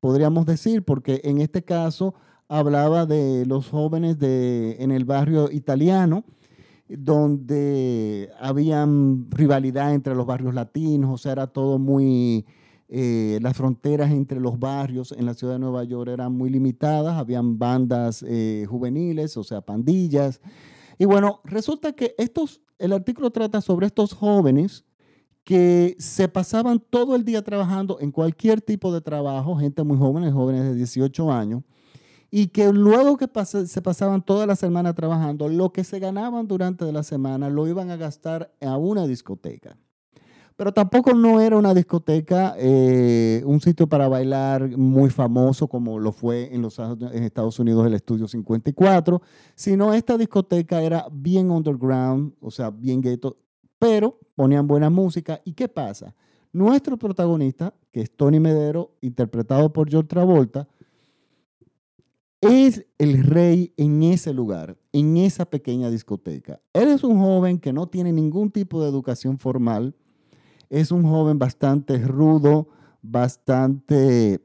podríamos 0.00 0.44
decir, 0.44 0.84
porque 0.84 1.22
en 1.24 1.40
este 1.40 1.62
caso 1.64 2.14
hablaba 2.48 3.06
de 3.06 3.46
los 3.46 3.70
jóvenes 3.70 4.18
de, 4.18 4.76
en 4.80 4.90
el 4.90 5.06
barrio 5.06 5.50
italiano, 5.50 6.24
donde 6.98 8.30
había 8.40 8.86
rivalidad 9.30 9.94
entre 9.94 10.14
los 10.14 10.26
barrios 10.26 10.54
latinos, 10.54 11.10
o 11.12 11.18
sea, 11.18 11.32
era 11.32 11.46
todo 11.46 11.78
muy, 11.78 12.44
eh, 12.88 13.38
las 13.40 13.56
fronteras 13.56 14.10
entre 14.10 14.40
los 14.40 14.58
barrios 14.58 15.12
en 15.12 15.24
la 15.26 15.34
ciudad 15.34 15.54
de 15.54 15.60
Nueva 15.60 15.84
York 15.84 16.10
eran 16.10 16.32
muy 16.32 16.50
limitadas, 16.50 17.16
habían 17.16 17.58
bandas 17.58 18.24
eh, 18.28 18.66
juveniles, 18.68 19.36
o 19.36 19.44
sea, 19.44 19.60
pandillas. 19.60 20.40
Y 20.98 21.04
bueno, 21.04 21.40
resulta 21.44 21.92
que 21.92 22.14
estos, 22.18 22.60
el 22.78 22.92
artículo 22.92 23.30
trata 23.30 23.60
sobre 23.60 23.86
estos 23.86 24.12
jóvenes 24.12 24.84
que 25.44 25.96
se 25.98 26.28
pasaban 26.28 26.80
todo 26.90 27.16
el 27.16 27.24
día 27.24 27.42
trabajando 27.42 27.98
en 28.00 28.12
cualquier 28.12 28.60
tipo 28.60 28.92
de 28.92 29.00
trabajo, 29.00 29.56
gente 29.56 29.82
muy 29.82 29.96
jóvenes, 29.96 30.32
jóvenes 30.32 30.64
de 30.64 30.74
18 30.74 31.32
años, 31.32 31.62
y 32.34 32.46
que 32.46 32.72
luego 32.72 33.18
que 33.18 33.28
se 33.44 33.82
pasaban 33.82 34.22
toda 34.22 34.46
la 34.46 34.56
semana 34.56 34.94
trabajando, 34.94 35.50
lo 35.50 35.70
que 35.70 35.84
se 35.84 35.98
ganaban 35.98 36.48
durante 36.48 36.90
la 36.90 37.02
semana 37.02 37.50
lo 37.50 37.68
iban 37.68 37.90
a 37.90 37.96
gastar 37.96 38.50
a 38.62 38.78
una 38.78 39.06
discoteca. 39.06 39.76
Pero 40.56 40.72
tampoco 40.72 41.12
no 41.12 41.42
era 41.42 41.58
una 41.58 41.74
discoteca, 41.74 42.54
eh, 42.56 43.42
un 43.44 43.60
sitio 43.60 43.86
para 43.86 44.08
bailar 44.08 44.78
muy 44.78 45.10
famoso 45.10 45.68
como 45.68 45.98
lo 45.98 46.10
fue 46.10 46.54
en 46.54 46.62
los 46.62 46.78
Estados 47.12 47.58
Unidos 47.58 47.86
el 47.86 47.92
Estudio 47.92 48.26
54, 48.26 49.20
sino 49.54 49.92
esta 49.92 50.16
discoteca 50.16 50.80
era 50.80 51.06
bien 51.12 51.50
underground, 51.50 52.32
o 52.40 52.50
sea, 52.50 52.70
bien 52.70 53.02
ghetto, 53.02 53.36
pero 53.78 54.18
ponían 54.34 54.66
buena 54.66 54.88
música. 54.88 55.42
¿Y 55.44 55.52
qué 55.52 55.68
pasa? 55.68 56.14
Nuestro 56.50 56.96
protagonista, 56.96 57.74
que 57.92 58.00
es 58.00 58.10
Tony 58.10 58.40
Medero, 58.40 58.92
interpretado 59.02 59.70
por 59.70 59.90
George 59.90 60.08
Travolta, 60.08 60.66
es 62.42 62.84
el 62.98 63.22
rey 63.22 63.72
en 63.76 64.02
ese 64.02 64.34
lugar, 64.34 64.76
en 64.92 65.16
esa 65.16 65.46
pequeña 65.46 65.90
discoteca. 65.90 66.60
Él 66.72 66.88
es 66.88 67.04
un 67.04 67.18
joven 67.18 67.58
que 67.58 67.72
no 67.72 67.86
tiene 67.86 68.12
ningún 68.12 68.50
tipo 68.50 68.82
de 68.82 68.88
educación 68.88 69.38
formal, 69.38 69.94
es 70.68 70.90
un 70.90 71.04
joven 71.04 71.38
bastante 71.38 71.98
rudo, 71.98 72.68
bastante 73.00 74.40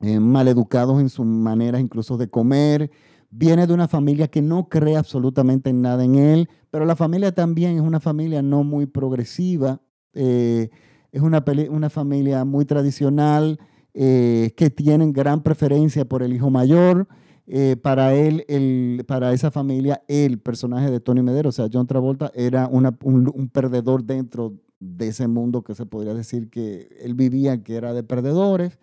eh, 0.00 0.18
maleducado 0.18 0.98
en 0.98 1.10
su 1.10 1.24
manera 1.24 1.78
incluso 1.78 2.16
de 2.16 2.30
comer, 2.30 2.90
viene 3.30 3.66
de 3.66 3.74
una 3.74 3.86
familia 3.86 4.28
que 4.28 4.40
no 4.40 4.70
cree 4.70 4.96
absolutamente 4.96 5.68
en 5.68 5.82
nada 5.82 6.02
en 6.02 6.14
él, 6.14 6.48
pero 6.70 6.86
la 6.86 6.96
familia 6.96 7.32
también 7.32 7.76
es 7.76 7.82
una 7.82 8.00
familia 8.00 8.40
no 8.40 8.64
muy 8.64 8.86
progresiva, 8.86 9.82
eh, 10.14 10.70
es 11.12 11.20
una, 11.20 11.44
una 11.68 11.90
familia 11.90 12.46
muy 12.46 12.64
tradicional, 12.64 13.58
eh, 13.94 14.52
que 14.56 14.70
tienen 14.70 15.12
gran 15.12 15.42
preferencia 15.42 16.04
por 16.04 16.22
el 16.22 16.32
hijo 16.32 16.50
mayor. 16.50 17.08
Eh, 17.52 17.76
para 17.76 18.14
él, 18.14 19.04
para 19.08 19.32
esa 19.32 19.50
familia, 19.50 20.04
el 20.06 20.38
personaje 20.38 20.88
de 20.88 21.00
Tony 21.00 21.20
Medero, 21.20 21.48
o 21.48 21.52
sea, 21.52 21.68
John 21.72 21.88
Travolta, 21.88 22.30
era 22.36 22.68
un, 22.68 22.96
un, 23.02 23.48
perdedor 23.48 24.04
dentro 24.04 24.54
de 24.78 25.08
ese 25.08 25.26
mundo 25.26 25.62
que 25.62 25.74
se 25.74 25.84
podría 25.84 26.14
decir 26.14 26.48
que 26.48 26.88
él 27.00 27.14
vivía, 27.14 27.60
que 27.64 27.74
era 27.74 27.92
de 27.92 28.04
perdedores. 28.04 28.78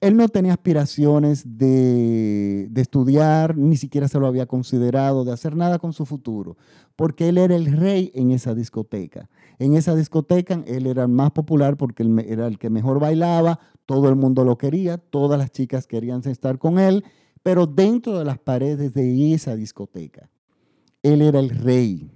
Él 0.00 0.16
no 0.16 0.28
tenía 0.28 0.52
aspiraciones 0.52 1.58
de, 1.58 2.68
de, 2.70 2.80
estudiar, 2.80 3.56
ni 3.56 3.76
siquiera 3.76 4.06
se 4.06 4.20
lo 4.20 4.28
había 4.28 4.46
considerado, 4.46 5.24
de 5.24 5.32
hacer 5.32 5.56
nada 5.56 5.80
con 5.80 5.92
su 5.92 6.06
futuro, 6.06 6.56
porque 6.94 7.28
él 7.28 7.38
era 7.38 7.56
el 7.56 7.66
rey 7.72 8.12
en 8.14 8.30
esa 8.30 8.54
discoteca. 8.54 9.28
En 9.58 9.74
esa 9.74 9.96
discoteca 9.96 10.62
él 10.66 10.86
era 10.86 11.02
el 11.02 11.08
más 11.08 11.32
popular 11.32 11.76
porque 11.76 12.04
él 12.04 12.18
era 12.20 12.46
el 12.46 12.58
que 12.58 12.70
mejor 12.70 13.00
bailaba, 13.00 13.58
todo 13.86 14.08
el 14.08 14.16
mundo 14.16 14.44
lo 14.44 14.58
quería, 14.58 14.98
todas 14.98 15.38
las 15.38 15.50
chicas 15.52 15.86
querían 15.86 16.20
estar 16.26 16.58
con 16.58 16.78
él, 16.78 17.04
pero 17.42 17.66
dentro 17.66 18.18
de 18.18 18.24
las 18.24 18.38
paredes 18.38 18.92
de 18.92 19.32
esa 19.32 19.54
discoteca, 19.54 20.28
él 21.02 21.22
era 21.22 21.38
el 21.38 21.50
rey. 21.50 22.10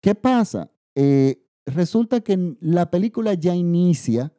¿Qué 0.00 0.14
pasa? 0.14 0.70
Eh, 0.94 1.44
resulta 1.64 2.20
que 2.20 2.56
la 2.60 2.90
película 2.90 3.34
ya 3.34 3.54
inicia 3.54 4.32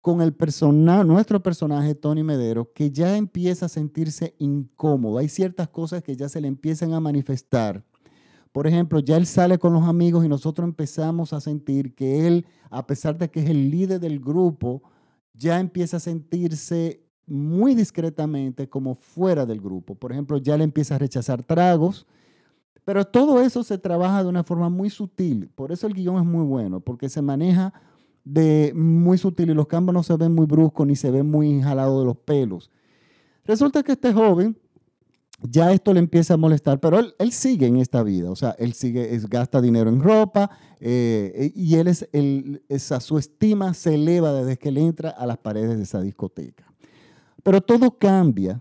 con 0.00 0.20
el 0.20 0.32
personaje, 0.34 1.04
nuestro 1.04 1.42
personaje 1.42 1.94
Tony 1.94 2.22
Medero, 2.22 2.72
que 2.72 2.90
ya 2.90 3.16
empieza 3.16 3.66
a 3.66 3.68
sentirse 3.68 4.34
incómodo. 4.38 5.18
Hay 5.18 5.28
ciertas 5.28 5.68
cosas 5.68 6.02
que 6.02 6.16
ya 6.16 6.28
se 6.28 6.40
le 6.40 6.48
empiezan 6.48 6.92
a 6.92 7.00
manifestar. 7.00 7.84
Por 8.52 8.66
ejemplo, 8.66 9.00
ya 9.00 9.16
él 9.16 9.26
sale 9.26 9.58
con 9.58 9.72
los 9.72 9.84
amigos 9.84 10.24
y 10.24 10.28
nosotros 10.28 10.66
empezamos 10.66 11.32
a 11.32 11.40
sentir 11.40 11.94
que 11.94 12.26
él, 12.26 12.46
a 12.70 12.86
pesar 12.86 13.18
de 13.18 13.30
que 13.30 13.40
es 13.40 13.50
el 13.50 13.70
líder 13.70 14.00
del 14.00 14.20
grupo, 14.20 14.82
ya 15.38 15.60
empieza 15.60 15.98
a 15.98 16.00
sentirse 16.00 17.00
muy 17.26 17.74
discretamente 17.74 18.68
como 18.68 18.94
fuera 18.94 19.46
del 19.46 19.60
grupo. 19.60 19.94
Por 19.94 20.12
ejemplo, 20.12 20.38
ya 20.38 20.56
le 20.56 20.64
empieza 20.64 20.96
a 20.96 20.98
rechazar 20.98 21.42
tragos, 21.42 22.06
pero 22.84 23.04
todo 23.04 23.40
eso 23.40 23.62
se 23.62 23.78
trabaja 23.78 24.22
de 24.22 24.28
una 24.28 24.44
forma 24.44 24.68
muy 24.68 24.90
sutil. 24.90 25.48
Por 25.54 25.72
eso 25.72 25.86
el 25.86 25.94
guion 25.94 26.16
es 26.16 26.24
muy 26.24 26.44
bueno, 26.44 26.80
porque 26.80 27.08
se 27.08 27.22
maneja 27.22 27.72
de 28.24 28.72
muy 28.74 29.16
sutil 29.16 29.50
y 29.50 29.54
los 29.54 29.66
cambios 29.66 29.94
no 29.94 30.02
se 30.02 30.16
ven 30.16 30.34
muy 30.34 30.46
bruscos 30.46 30.86
ni 30.86 30.96
se 30.96 31.10
ven 31.10 31.30
muy 31.30 31.62
jalados 31.62 32.00
de 32.00 32.06
los 32.06 32.16
pelos. 32.16 32.70
Resulta 33.44 33.82
que 33.82 33.92
este 33.92 34.12
joven 34.12 34.58
ya 35.42 35.72
esto 35.72 35.92
le 35.92 36.00
empieza 36.00 36.34
a 36.34 36.36
molestar, 36.36 36.80
pero 36.80 36.98
él, 36.98 37.32
sigue 37.32 37.66
en 37.66 37.76
esta 37.76 38.02
vida, 38.02 38.30
o 38.30 38.36
sea, 38.36 38.50
él 38.58 38.72
sigue, 38.72 39.14
es, 39.14 39.28
gasta 39.28 39.60
dinero 39.60 39.88
en 39.88 40.02
ropa 40.02 40.50
eh, 40.80 41.52
y 41.54 41.76
él 41.76 41.86
es, 41.86 42.08
esa, 42.68 43.00
su 43.00 43.18
estima 43.18 43.74
se 43.74 43.94
eleva 43.94 44.32
desde 44.32 44.56
que 44.56 44.70
él 44.70 44.78
entra 44.78 45.10
a 45.10 45.26
las 45.26 45.38
paredes 45.38 45.76
de 45.76 45.84
esa 45.84 46.00
discoteca. 46.00 46.64
Pero 47.42 47.60
todo 47.60 47.96
cambia 47.96 48.60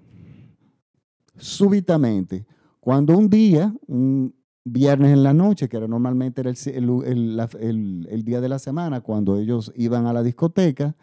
súbitamente 1.36 2.46
cuando 2.80 3.18
un 3.18 3.30
día, 3.30 3.74
un 3.88 4.34
viernes 4.64 5.14
en 5.14 5.24
la 5.24 5.34
noche, 5.34 5.68
que 5.68 5.78
era 5.78 5.88
normalmente 5.88 6.42
era 6.42 6.52
el 6.52 8.24
día 8.24 8.40
de 8.40 8.50
la 8.50 8.60
semana, 8.60 9.02
cuando 9.02 9.38
ellos 9.38 9.72
iban 9.76 10.06
a 10.06 10.14
la 10.14 10.24
discoteca, 10.24 10.96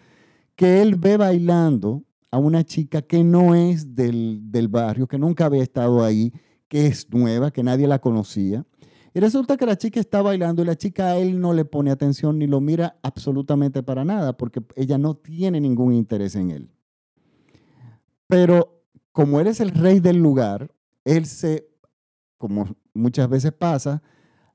que 0.54 0.82
él 0.82 0.96
ve 0.96 1.16
bailando 1.16 2.04
a 2.34 2.38
una 2.38 2.64
chica 2.64 3.00
que 3.00 3.22
no 3.22 3.54
es 3.54 3.94
del, 3.94 4.66
barrio, 4.68 5.06
que 5.06 5.18
nunca 5.18 5.44
había 5.44 5.62
estado 5.62 6.02
ahí, 6.02 6.32
que 6.66 6.88
es 6.88 7.08
nueva, 7.12 7.52
que 7.52 7.62
nadie 7.62 7.86
la 7.86 8.00
conocía. 8.00 8.66
Y 9.14 9.20
resulta 9.20 9.56
que 9.56 9.64
la 9.64 9.78
chica 9.78 10.00
está 10.00 10.20
bailando 10.20 10.60
y 10.60 10.64
la 10.64 10.74
chica 10.74 11.12
a 11.12 11.16
él 11.16 11.40
no 11.40 11.52
le 11.52 11.64
pone 11.64 11.92
atención 11.92 12.40
ni 12.40 12.48
lo 12.48 12.60
mira 12.60 12.98
absolutamente 13.04 13.84
para 13.84 14.04
nada 14.04 14.36
porque 14.36 14.64
ella 14.74 14.98
no 14.98 15.14
tiene 15.14 15.60
ningún 15.60 15.94
interés 15.94 16.34
en 16.34 16.50
él. 16.50 16.70
Pero 18.26 18.82
como 19.12 19.38
él 19.38 19.46
es 19.46 19.60
el 19.60 19.70
rey 19.70 20.00
del 20.00 20.16
lugar, 20.16 20.74
él 21.04 21.26
se, 21.26 21.68
como 22.36 22.66
muchas 22.94 23.28
veces 23.28 23.52
pasa, 23.52 24.02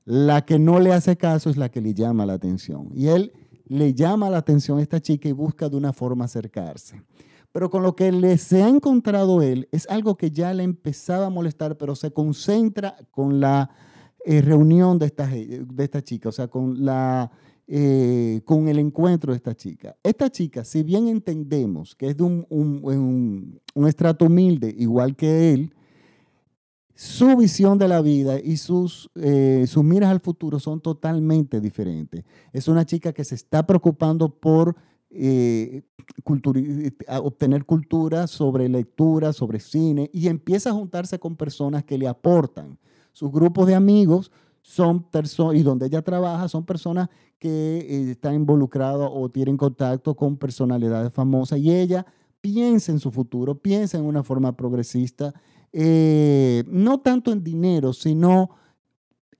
la 0.03 0.45
que 0.45 0.59
no 0.59 0.81
le 0.81 0.91
hace 0.91 1.15
caso 1.15 1.49
es 1.49 1.55
la 1.55 1.69
que 1.69 1.79
le 1.79 1.93
llama 1.93 2.25
la 2.25 2.33
atención. 2.33 2.89
Y 2.93 3.07
él 3.07 3.31
le 3.67 3.93
llama 3.93 4.29
la 4.29 4.39
atención 4.39 4.79
a 4.79 4.81
esta 4.81 4.99
chica 4.99 5.29
y 5.29 5.31
busca 5.31 5.69
de 5.69 5.77
una 5.77 5.93
forma 5.93 6.25
acercarse. 6.25 7.01
Pero 7.51 7.69
con 7.69 7.81
lo 7.83 7.95
que 7.95 8.11
le 8.11 8.37
se 8.37 8.61
ha 8.61 8.69
encontrado 8.69 9.41
él 9.41 9.67
es 9.71 9.87
algo 9.89 10.15
que 10.17 10.31
ya 10.31 10.53
le 10.53 10.63
empezaba 10.63 11.27
a 11.27 11.31
molestar, 11.31 11.77
pero 11.77 11.95
se 11.95 12.11
concentra 12.11 12.95
con 13.11 13.39
la 13.39 13.71
eh, 14.25 14.41
reunión 14.41 14.99
de 14.99 15.07
esta, 15.07 15.27
de 15.27 15.83
esta 15.83 16.03
chica, 16.03 16.29
o 16.29 16.31
sea, 16.31 16.47
con, 16.47 16.85
la, 16.85 17.31
eh, 17.67 18.41
con 18.45 18.67
el 18.67 18.77
encuentro 18.77 19.31
de 19.31 19.37
esta 19.37 19.55
chica. 19.55 19.95
Esta 20.03 20.29
chica, 20.29 20.63
si 20.63 20.83
bien 20.83 21.07
entendemos 21.07 21.95
que 21.95 22.09
es 22.09 22.17
de 22.17 22.23
un, 22.23 22.45
un, 22.49 23.87
estrato 23.87 24.25
humilde, 24.25 24.73
igual 24.77 25.15
que 25.15 25.53
él, 25.53 25.73
su 26.93 27.37
visión 27.37 27.77
de 27.77 27.87
la 27.87 28.01
vida 28.01 28.39
y 28.39 28.57
sus, 28.57 29.09
eh, 29.15 29.65
sus 29.67 29.83
miras 29.85 30.11
al 30.11 30.19
futuro 30.19 30.59
son 30.59 30.81
totalmente 30.81 31.61
diferentes. 31.61 32.25
Es 32.51 32.67
una 32.67 32.85
chica 32.85 33.13
que 33.13 33.23
se 33.23 33.35
está 33.35 33.65
preocupando 33.65 34.29
por 34.29 34.75
eh, 35.11 35.83
obtener 37.21 37.65
cultura 37.65 38.27
sobre 38.27 38.69
lectura, 38.69 39.33
sobre 39.33 39.59
cine, 39.59 40.09
y 40.13 40.27
empieza 40.27 40.69
a 40.69 40.73
juntarse 40.73 41.19
con 41.19 41.35
personas 41.35 41.83
que 41.83 41.97
le 41.97 42.07
aportan. 42.07 42.77
Sus 43.11 43.31
grupos 43.31 43.67
de 43.67 43.75
amigos 43.75 44.31
son 44.61 45.03
personas, 45.03 45.55
y 45.55 45.63
donde 45.63 45.87
ella 45.87 46.01
trabaja, 46.01 46.47
son 46.47 46.65
personas 46.65 47.09
que 47.39 47.49
eh, 47.49 48.11
están 48.11 48.35
involucradas 48.35 49.09
o 49.11 49.29
tienen 49.29 49.57
contacto 49.57 50.15
con 50.15 50.37
personalidades 50.37 51.11
famosas, 51.11 51.59
y 51.59 51.71
ella 51.71 52.05
piensa 52.41 52.91
en 52.91 52.99
su 52.99 53.11
futuro, 53.11 53.55
piensa 53.55 53.97
en 53.97 54.05
una 54.05 54.23
forma 54.23 54.55
progresista, 54.55 55.33
eh, 55.71 56.63
no 56.67 56.99
tanto 56.99 57.31
en 57.31 57.43
dinero, 57.43 57.93
sino 57.93 58.49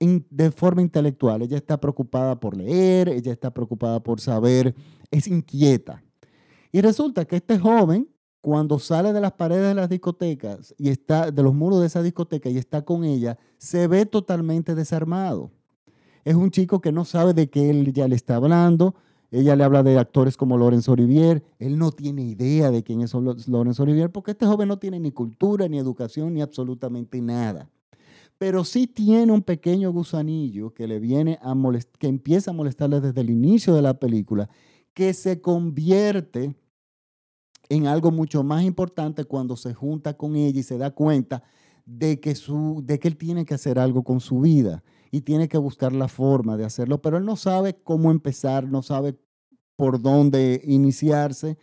de 0.00 0.50
forma 0.50 0.80
intelectual. 0.80 1.42
Ella 1.42 1.58
está 1.58 1.78
preocupada 1.78 2.40
por 2.40 2.56
leer, 2.56 3.08
ella 3.10 3.32
está 3.32 3.52
preocupada 3.52 4.02
por 4.02 4.20
saber, 4.20 4.74
es 5.10 5.28
inquieta. 5.28 6.02
Y 6.72 6.80
resulta 6.80 7.24
que 7.26 7.36
este 7.36 7.58
joven, 7.58 8.08
cuando 8.40 8.78
sale 8.78 9.12
de 9.12 9.20
las 9.20 9.32
paredes 9.32 9.68
de 9.68 9.74
las 9.74 9.90
discotecas 9.90 10.74
y 10.78 10.88
está 10.88 11.30
de 11.30 11.42
los 11.42 11.54
muros 11.54 11.80
de 11.80 11.86
esa 11.86 12.02
discoteca 12.02 12.48
y 12.48 12.56
está 12.56 12.82
con 12.82 13.04
ella, 13.04 13.38
se 13.58 13.86
ve 13.86 14.06
totalmente 14.06 14.74
desarmado. 14.74 15.50
es 16.24 16.34
un 16.34 16.50
chico 16.50 16.80
que 16.80 16.92
no 16.92 17.04
sabe 17.04 17.34
de 17.34 17.48
qué 17.50 17.70
él 17.70 17.92
ya 17.92 18.08
le 18.08 18.16
está 18.16 18.36
hablando. 18.36 18.94
Ella 19.30 19.54
le 19.54 19.64
habla 19.64 19.82
de 19.82 19.98
actores 19.98 20.36
como 20.36 20.58
Lorenzo 20.58 20.92
Olivier. 20.92 21.42
Él 21.58 21.78
no 21.78 21.92
tiene 21.92 22.22
idea 22.22 22.70
de 22.70 22.82
quién 22.82 23.00
es 23.02 23.14
Lorenzo 23.14 23.82
Olivier 23.82 24.10
porque 24.10 24.32
este 24.32 24.46
joven 24.46 24.68
no 24.68 24.78
tiene 24.78 24.98
ni 24.98 25.12
cultura, 25.12 25.68
ni 25.68 25.78
educación, 25.78 26.34
ni 26.34 26.42
absolutamente 26.42 27.20
nada. 27.20 27.68
Pero 28.40 28.64
sí 28.64 28.86
tiene 28.86 29.32
un 29.32 29.42
pequeño 29.42 29.92
gusanillo 29.92 30.72
que 30.72 30.88
le 30.88 30.98
viene 30.98 31.38
a 31.42 31.54
que 31.98 32.06
empieza 32.06 32.52
a 32.52 32.54
molestarle 32.54 32.98
desde 32.98 33.20
el 33.20 33.28
inicio 33.28 33.74
de 33.74 33.82
la 33.82 34.00
película, 34.00 34.48
que 34.94 35.12
se 35.12 35.42
convierte 35.42 36.56
en 37.68 37.86
algo 37.86 38.10
mucho 38.10 38.42
más 38.42 38.64
importante 38.64 39.26
cuando 39.26 39.56
se 39.56 39.74
junta 39.74 40.16
con 40.16 40.36
ella 40.36 40.58
y 40.58 40.62
se 40.62 40.78
da 40.78 40.90
cuenta 40.90 41.42
de 41.84 42.18
que, 42.18 42.34
su, 42.34 42.82
de 42.82 42.98
que 42.98 43.08
él 43.08 43.18
tiene 43.18 43.44
que 43.44 43.52
hacer 43.52 43.78
algo 43.78 44.04
con 44.04 44.20
su 44.20 44.40
vida 44.40 44.82
y 45.10 45.20
tiene 45.20 45.46
que 45.46 45.58
buscar 45.58 45.92
la 45.92 46.08
forma 46.08 46.56
de 46.56 46.64
hacerlo, 46.64 47.02
pero 47.02 47.18
él 47.18 47.26
no 47.26 47.36
sabe 47.36 47.74
cómo 47.74 48.10
empezar, 48.10 48.66
no 48.66 48.80
sabe 48.80 49.20
por 49.76 50.00
dónde 50.00 50.62
iniciarse. 50.64 51.58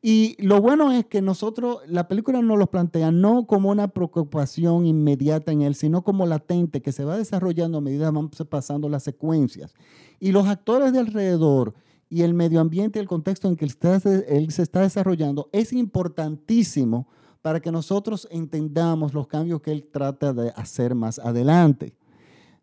Y 0.00 0.36
lo 0.38 0.60
bueno 0.60 0.92
es 0.92 1.06
que 1.06 1.20
nosotros, 1.20 1.78
la 1.86 2.06
película 2.06 2.40
nos 2.40 2.58
lo 2.58 2.68
plantea 2.68 3.10
no 3.10 3.46
como 3.46 3.70
una 3.70 3.88
preocupación 3.88 4.86
inmediata 4.86 5.50
en 5.50 5.62
él, 5.62 5.74
sino 5.74 6.04
como 6.04 6.24
latente 6.24 6.80
que 6.80 6.92
se 6.92 7.04
va 7.04 7.16
desarrollando 7.16 7.78
a 7.78 7.80
medida 7.80 8.10
que 8.10 8.16
van 8.16 8.30
pasando 8.48 8.88
las 8.88 9.02
secuencias. 9.02 9.74
Y 10.20 10.30
los 10.30 10.46
actores 10.46 10.92
de 10.92 11.00
alrededor 11.00 11.74
y 12.08 12.22
el 12.22 12.32
medio 12.32 12.60
ambiente 12.60 13.00
el 13.00 13.08
contexto 13.08 13.48
en 13.48 13.56
que 13.56 13.64
él 13.64 14.50
se 14.52 14.62
está 14.62 14.80
desarrollando 14.80 15.48
es 15.52 15.72
importantísimo 15.72 17.08
para 17.42 17.60
que 17.60 17.72
nosotros 17.72 18.28
entendamos 18.30 19.14
los 19.14 19.26
cambios 19.26 19.60
que 19.60 19.72
él 19.72 19.88
trata 19.90 20.32
de 20.32 20.50
hacer 20.50 20.94
más 20.94 21.18
adelante. 21.18 21.94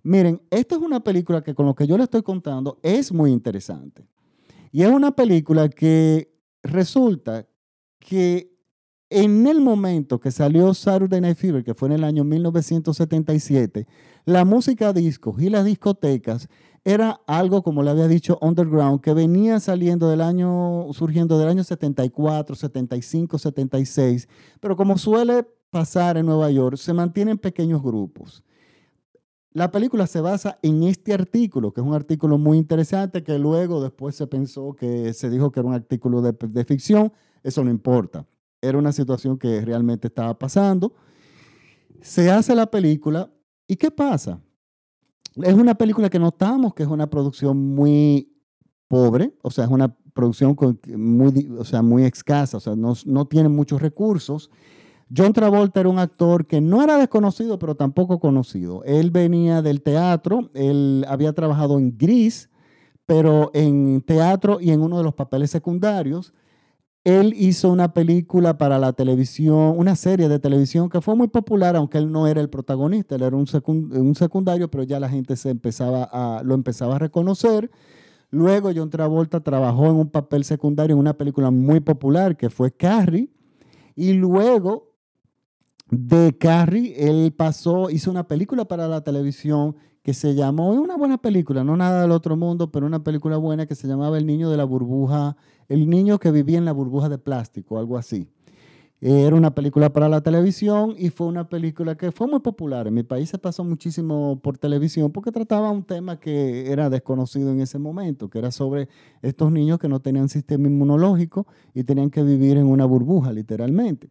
Miren, 0.04 0.42
esta 0.52 0.76
es 0.76 0.82
una 0.82 1.00
película 1.00 1.42
que 1.42 1.56
con 1.56 1.66
lo 1.66 1.76
que 1.76 1.88
yo 1.88 1.98
le 1.98 2.04
estoy 2.04 2.22
contando 2.22 2.78
es 2.84 3.12
muy 3.12 3.32
interesante. 3.32 4.08
Y 4.72 4.84
es 4.84 4.90
una 4.90 5.16
película 5.16 5.70
que 5.70 6.35
resulta 6.66 7.48
que 8.00 8.52
en 9.10 9.48
el 9.48 9.62
momento 9.62 10.20
que 10.20 10.32
salió 10.32 10.74
Saturday 10.74 11.22
Night 11.22 11.38
Fever, 11.38 11.64
que 11.64 11.74
fue 11.74 11.88
en 11.90 11.94
el 11.94 12.04
año 12.04 12.24
1977, 12.24 13.88
la 14.26 14.46
música 14.46 14.92
disco 14.94 15.36
y 15.38 15.50
las 15.50 15.64
discotecas 15.66 16.50
era 16.84 17.22
algo, 17.26 17.64
como 17.64 17.82
le 17.82 17.92
había 17.92 18.08
dicho, 18.08 18.38
underground, 18.42 19.02
que 19.02 19.14
venía 19.14 19.60
saliendo 19.60 20.10
del 20.10 20.22
año, 20.22 20.88
surgiendo 20.94 21.38
del 21.40 21.50
año 21.50 21.64
74, 21.64 22.56
75, 22.56 23.40
76, 23.40 24.28
pero 24.60 24.76
como 24.76 24.98
suele 24.98 25.48
pasar 25.72 26.18
en 26.18 26.26
Nueva 26.26 26.52
York, 26.52 26.78
se 26.78 26.94
mantienen 26.94 27.38
pequeños 27.38 27.82
grupos. 27.82 28.44
La 29.56 29.72
película 29.72 30.06
se 30.06 30.20
basa 30.20 30.60
en 30.64 30.84
este 30.84 31.14
artículo, 31.14 31.72
que 31.72 31.80
es 31.80 31.88
un 31.88 31.94
artículo 31.94 32.38
muy 32.38 32.58
interesante, 32.58 33.24
que 33.24 33.40
luego 33.40 33.82
después 33.82 34.14
se 34.14 34.28
pensó 34.28 34.74
que 34.74 35.14
se 35.14 35.30
dijo 35.30 35.50
que 35.50 35.62
era 35.62 35.70
un 35.70 35.74
artículo 35.74 36.22
de, 36.22 36.66
ficción. 36.66 37.14
Eso 37.42 37.64
no 37.64 37.72
importa. 37.72 38.28
Era 38.62 38.78
una 38.78 38.92
situación 38.92 39.38
que 39.38 39.62
realmente 39.62 40.10
estaba 40.10 40.38
pasando. 40.38 40.94
Se 42.02 42.30
hace 42.30 42.54
la 42.54 42.70
película 42.70 43.32
y 43.66 43.78
¿qué 43.78 43.92
pasa? 43.92 44.42
Es 45.38 45.54
una 45.54 45.76
película 45.76 46.10
que 46.10 46.20
notamos 46.20 46.74
que 46.74 46.84
es 46.84 46.90
una 46.90 47.10
producción 47.10 47.58
muy 47.58 48.36
pobre, 48.90 49.38
o 49.42 49.52
sea, 49.52 49.64
es 49.64 49.72
una 49.72 49.96
producción 50.14 50.58
muy, 50.98 51.56
o 51.58 51.64
sea, 51.64 51.82
muy 51.82 52.04
escasa, 52.04 52.58
o 52.58 52.60
sea, 52.60 52.76
no, 52.76 52.94
no 53.06 53.26
tiene 53.26 53.48
muchos 53.48 53.82
recursos. 53.82 54.50
John 55.16 55.34
Travolta 55.34 55.80
era 55.80 55.90
un 55.90 56.00
actor 56.00 56.48
que 56.48 56.62
no 56.62 56.82
era 56.82 56.98
desconocido, 56.98 57.60
pero 57.60 57.76
tampoco 57.76 58.20
conocido. 58.20 58.84
Él 58.86 59.12
venía 59.12 59.62
del 59.62 59.82
teatro, 59.82 60.50
él 60.54 61.06
había 61.08 61.34
trabajado 61.34 61.78
en 61.78 61.96
Gris, 61.98 62.50
pero 63.06 63.52
en 63.54 64.02
teatro 64.02 64.60
y 64.60 64.72
en 64.72 64.82
uno 64.82 64.98
de 64.98 65.04
los 65.04 65.14
papeles 65.14 65.52
secundarios. 65.52 66.34
Él 67.04 67.36
hizo 67.38 67.72
una 67.72 67.94
película 67.94 68.58
para 68.58 68.80
la 68.80 68.94
televisión, 68.94 69.76
una 69.78 69.96
serie 69.96 70.28
de 70.28 70.40
televisión 70.40 70.90
que 70.90 71.02
fue 71.02 71.16
muy 71.16 71.28
popular, 71.28 71.76
aunque 71.76 72.00
él 72.00 72.12
no 72.12 72.26
era 72.26 72.42
el 72.42 72.50
protagonista, 72.50 73.14
él 73.14 73.22
era 73.22 73.36
un, 73.36 74.16
secundario, 74.16 74.72
pero 74.72 74.84
ya 74.84 75.00
la 75.00 75.08
gente 75.08 75.36
se 75.36 75.52
empezaba 75.52 76.10
a, 76.12 76.42
lo 76.44 76.56
empezaba 76.56 76.96
a 76.96 77.00
reconocer. 77.00 77.70
Luego 78.32 78.72
John 78.76 78.90
Travolta 78.90 79.40
trabajó 79.42 79.86
en 79.86 79.98
un 79.98 80.10
papel 80.10 80.46
secundario 80.46 80.96
en 80.96 81.00
una 81.00 81.16
película 81.16 81.52
muy 81.52 81.80
popular 81.80 82.36
que 82.38 82.50
fue 82.50 82.72
Carrie. 82.72 83.30
Y 83.96 84.14
luego 84.14 84.85
de 85.90 86.38
Carrie, 86.38 86.96
él 87.10 87.32
pasó, 87.32 87.90
hizo 87.90 88.12
una 88.12 88.28
película 88.28 88.66
para 88.66 88.88
la 88.88 89.02
televisión 89.02 89.76
que 90.04 90.14
se 90.14 90.36
llamó, 90.36 90.72
una 90.72 90.98
buena 90.98 91.18
película, 91.18 91.64
no 91.64 91.76
nada 91.78 92.04
del 92.04 92.12
otro 92.12 92.36
mundo, 92.36 92.72
pero 92.72 92.86
una 92.86 93.04
película 93.04 93.38
buena 93.38 93.66
que 93.66 93.76
se 93.76 93.88
llamaba 93.88 94.18
El 94.18 94.28
niño 94.28 94.50
de 94.50 94.58
la 94.58 94.64
burbuja, 94.64 95.36
el 95.68 95.90
niño 95.90 96.20
que 96.20 96.32
vivía 96.32 96.58
en 96.58 96.66
la 96.66 96.74
burbuja 96.74 97.10
de 97.10 97.18
plástico, 97.18 97.80
algo 97.80 97.98
así. 97.98 98.30
Era 99.02 99.36
una 99.36 99.54
película 99.54 99.92
para 99.92 100.08
la 100.08 100.22
televisión 100.22 100.96
y 100.98 101.10
fue 101.10 101.28
una 101.28 101.50
película 101.50 101.96
que 101.96 102.12
fue 102.12 102.28
muy 102.28 102.40
popular. 102.40 102.88
En 102.88 102.94
mi 102.94 103.04
país 103.04 103.30
se 103.30 103.38
pasó 103.38 103.64
muchísimo 103.64 104.40
por 104.42 104.58
televisión 104.58 105.12
porque 105.12 105.32
trataba 105.32 105.70
un 105.70 105.84
tema 105.84 106.20
que 106.20 106.72
era 106.72 106.90
desconocido 106.90 107.52
en 107.52 107.60
ese 107.60 107.78
momento, 107.78 108.30
que 108.30 108.40
era 108.40 108.52
sobre 108.52 108.88
estos 109.22 109.52
niños 109.52 109.80
que 109.80 109.90
no 109.90 110.00
tenían 110.00 110.30
sistema 110.30 110.68
inmunológico 110.68 111.46
y 111.74 111.84
tenían 111.84 112.10
que 112.10 112.24
vivir 112.24 112.58
en 112.58 112.68
una 112.68 112.86
burbuja, 112.86 113.34
literalmente. 113.34 114.10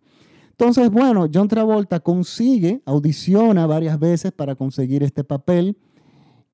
Entonces, 0.56 0.88
bueno, 0.88 1.26
John 1.34 1.48
Travolta 1.48 1.98
consigue, 1.98 2.80
audiciona 2.86 3.66
varias 3.66 3.98
veces 3.98 4.30
para 4.30 4.54
conseguir 4.54 5.02
este 5.02 5.24
papel 5.24 5.76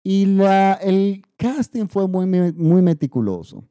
y 0.02 0.38
el 0.80 1.22
casting 1.36 1.86
fue 1.86 2.08
muy, 2.08 2.82
meticuloso 2.82 3.62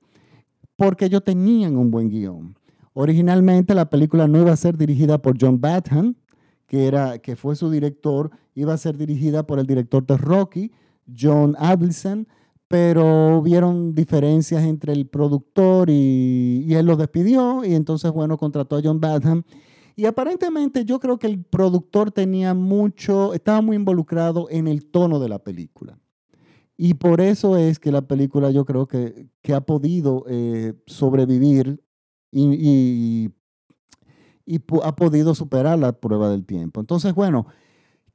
porque 0.75 1.05
ellos 1.05 1.23
tenían 1.23 1.75
un 1.77 1.89
buen 1.89 2.09
guion. 2.09 2.55
Originalmente 2.93 3.73
la 3.73 3.89
película 3.89 4.27
no 4.27 4.39
iba 4.39 4.51
a 4.51 4.55
ser 4.55 4.77
dirigida 4.77 5.19
por 5.19 5.35
John 5.41 5.59
Batham, 5.59 6.13
que, 6.67 6.85
era, 6.85 7.17
que 7.17 7.35
fue 7.35 7.55
su 7.55 7.71
director, 7.71 8.29
iba 8.53 8.75
a 8.75 8.77
ser 8.77 8.97
dirigida 8.97 9.47
por 9.47 9.57
el 9.57 9.65
director 9.65 10.05
de 10.05 10.15
Rocky, 10.15 10.71
John 11.19 11.55
Adelson, 11.57 12.27
pero 12.67 13.39
hubieron 13.39 13.95
diferencias 13.95 14.63
entre 14.63 14.93
el 14.93 15.07
productor 15.07 15.89
y, 15.89 16.65
y 16.67 16.75
él 16.75 16.85
lo 16.85 16.97
despidió 16.97 17.65
y 17.65 17.73
entonces, 17.73 18.11
bueno, 18.11 18.37
contrató 18.37 18.77
a 18.77 18.81
John 18.83 18.99
Batham 18.99 19.43
y 19.99 20.05
aparentemente 20.05 20.85
yo 20.85 20.97
creo 21.01 21.19
que 21.19 21.27
el 21.27 21.43
productor 21.43 22.09
tenía 22.09 22.53
mucho, 22.53 23.33
estaba 23.33 23.59
muy 23.59 23.75
involucrado 23.75 24.47
en 24.49 24.69
el 24.69 24.85
tono 24.85 25.19
de 25.19 25.27
la 25.27 25.39
película. 25.39 25.99
Y 26.77 26.93
por 26.93 27.19
eso 27.19 27.57
es 27.57 27.79
que 27.79 27.91
la 27.91 28.03
película 28.03 28.49
yo 28.49 28.63
creo 28.63 28.87
que, 28.87 29.27
que 29.41 29.53
ha 29.53 29.59
podido 29.59 30.23
eh, 30.29 30.73
sobrevivir 30.87 31.83
y, 32.31 32.45
y, 32.45 33.33
y, 34.45 34.61
ha 34.83 34.95
podido 34.95 35.35
superar 35.35 35.77
la 35.77 35.91
prueba 35.91 36.29
del 36.29 36.45
tiempo. 36.45 36.79
Entonces, 36.79 37.13
bueno, 37.13 37.47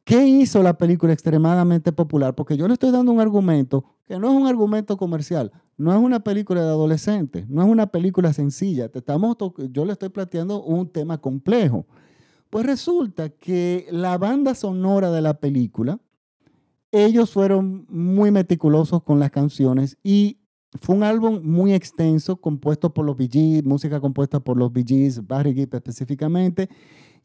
¿qué 0.05 0.27
hizo 0.27 0.62
la 0.62 0.77
película 0.79 1.12
extremadamente 1.12 1.93
popular? 1.93 2.35
Porque 2.35 2.57
yo 2.57 2.69
le 2.69 2.75
estoy 2.75 2.90
dando 2.90 3.12
un 3.12 3.21
argumento 3.21 3.85
que 4.07 4.19
no 4.19 4.29
es 4.29 4.35
un 4.35 4.47
argumento 4.47 4.97
comercial, 4.97 5.51
no 5.77 5.93
es 5.93 5.99
una 5.99 6.21
película 6.21 6.62
de 6.62 6.69
adolescentes, 6.69 7.49
no 7.49 7.62
es 7.62 7.69
una 7.69 7.87
película 7.87 8.33
sencilla. 8.33 8.88
Te 8.88 8.99
estamos 8.99 9.37
yo 9.73 9.85
le 9.85 9.93
estoy 9.93 10.11
planteando 10.11 10.62
un 10.62 10.88
tema 10.88 11.19
complejo. 11.19 11.87
Pues 12.51 12.67
resulta 12.67 13.31
que 13.31 13.87
la 13.90 14.17
banda 14.19 14.55
sonora 14.55 15.11
de 15.11 15.23
la 15.23 15.35
película, 15.40 15.99
ellos 16.93 17.33
fueron 17.33 17.87
muy 17.88 18.31
meticulosos 18.31 19.03
con 19.03 19.19
las 19.19 19.31
canciones 19.31 19.99
y 20.05 20.38
fue 20.81 20.95
un 20.97 21.03
álbum 21.03 21.40
muy 21.43 21.73
extenso, 21.73 22.37
compuesto 22.37 22.93
por 22.93 23.05
los 23.05 23.17
Bee 23.17 23.62
música 23.64 24.01
compuesta 24.01 24.40
por 24.40 24.57
los 24.57 24.73
Bee 24.73 24.85
Gees, 24.87 25.27
Barry 25.27 25.55
Gibb 25.55 25.75
específicamente. 25.75 26.69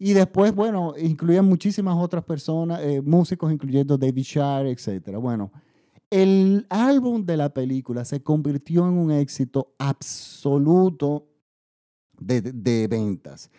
Y 0.01 0.13
después, 0.13 0.55
bueno, 0.55 0.93
incluían 0.97 1.45
muchísimas 1.45 1.97
otras 1.97 2.23
personas, 2.23 2.79
eh, 2.81 3.01
músicos, 3.01 3.51
incluyendo 3.51 3.97
David 3.97 4.23
Shire, 4.23 4.71
etc. 4.71 5.17
Bueno, 5.17 5.51
el 6.09 6.65
álbum 6.69 7.25
de 7.25 7.35
la 7.35 7.53
película 7.53 8.05
se 8.05 8.23
convirtió 8.23 8.87
en 8.87 8.97
un 8.97 9.11
éxito 9.11 9.75
absoluto 9.77 11.27
de, 12.17 12.87
ventas. 12.89 13.51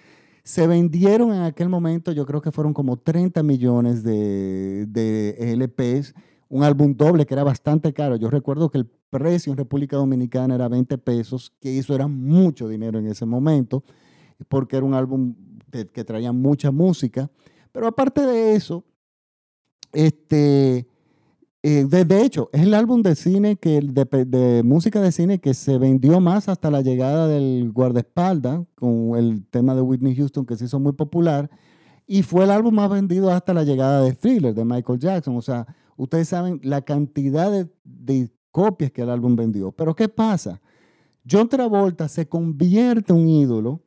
Se 0.43 0.67
vendieron 0.67 1.35
en 1.35 1.43
aquel 1.43 1.69
momento, 1.69 2.11
yo 2.11 2.25
creo 2.25 2.41
que 2.41 2.51
fueron 2.51 2.73
como 2.73 2.97
30 2.97 3.43
millones 3.43 4.03
de, 4.03 4.87
de 4.87 5.53
LPs, 5.57 6.15
un 6.49 6.65
álbum 6.65 6.97
doble 6.97 7.27
que 7.27 7.35
era 7.35 7.45
bastante 7.45 7.93
caro. 7.93 8.17
Yo 8.17 8.31
recuerdo 8.31 8.71
que 8.71 8.79
el 8.79 8.87
precio 8.87 9.53
en 9.53 9.59
República 9.59 9.97
Dominicana 9.97 10.55
era 10.55 10.69
20 10.69 10.97
pesos, 10.99 11.53
que 11.61 11.79
eso 11.79 11.95
era 11.95 12.09
mucho 12.09 12.67
dinero 12.67 12.99
en 12.99 13.07
ese 13.07 13.27
momento, 13.27 13.85
porque 14.49 14.77
era 14.77 14.87
un 14.87 14.95
álbum 14.95 15.35
que, 15.71 15.87
que 15.87 16.05
traía 16.05 16.33
mucha 16.33 16.71
música. 16.71 17.31
Pero 17.73 17.87
aparte 17.87 18.23
de 18.23 18.55
eso, 18.55 18.85
este, 19.93 20.87
eh, 21.63 21.85
de, 21.85 22.23
hecho, 22.23 22.49
es 22.53 22.63
el 22.63 22.73
álbum 22.73 23.03
de 23.03 23.15
cine 23.15 23.57
que 23.57 23.81
de, 23.83 24.63
música 24.65 25.01
de 25.01 25.13
cine 25.13 25.41
que 25.41 25.53
se 25.53 25.77
vendió 25.77 26.19
más 26.19 26.49
hasta 26.49 26.71
la 26.71 26.81
llegada 26.81 27.29
del 27.29 27.71
guardaespaldas 27.71 28.63
con 28.75 29.15
el 29.17 29.45
tema 29.47 29.75
de 29.75 29.83
Whitney 29.83 30.17
Houston 30.17 30.47
que 30.47 30.57
se 30.57 30.65
hizo 30.65 30.81
muy 30.81 30.93
popular 30.93 31.51
y 32.07 32.23
fue 32.23 32.45
el 32.45 32.51
álbum 32.51 32.75
más 32.75 32.89
vendido 32.89 33.31
hasta 33.31 33.53
la 33.53 33.63
llegada 33.63 34.03
de 34.03 34.15
Thriller 34.15 34.55
de 34.55 34.65
Michael 34.65 34.99
Jackson. 34.99 35.37
O 35.37 35.43
sea, 35.43 35.67
ustedes 35.97 36.29
saben 36.29 36.61
la 36.63 36.81
cantidad 36.81 37.51
de, 37.53 37.69
de 37.85 38.31
copias 38.51 38.91
que 38.91 39.03
el 39.03 39.11
álbum 39.11 39.37
vendió. 39.37 39.71
Pero 39.71 39.95
¿qué 39.95 40.09
pasa? 40.09 40.63
John 41.31 41.49
Travolta 41.49 42.09
se 42.09 42.27
convierte 42.27 43.13
en 43.13 43.19
un 43.19 43.29
ídolo 43.29 43.83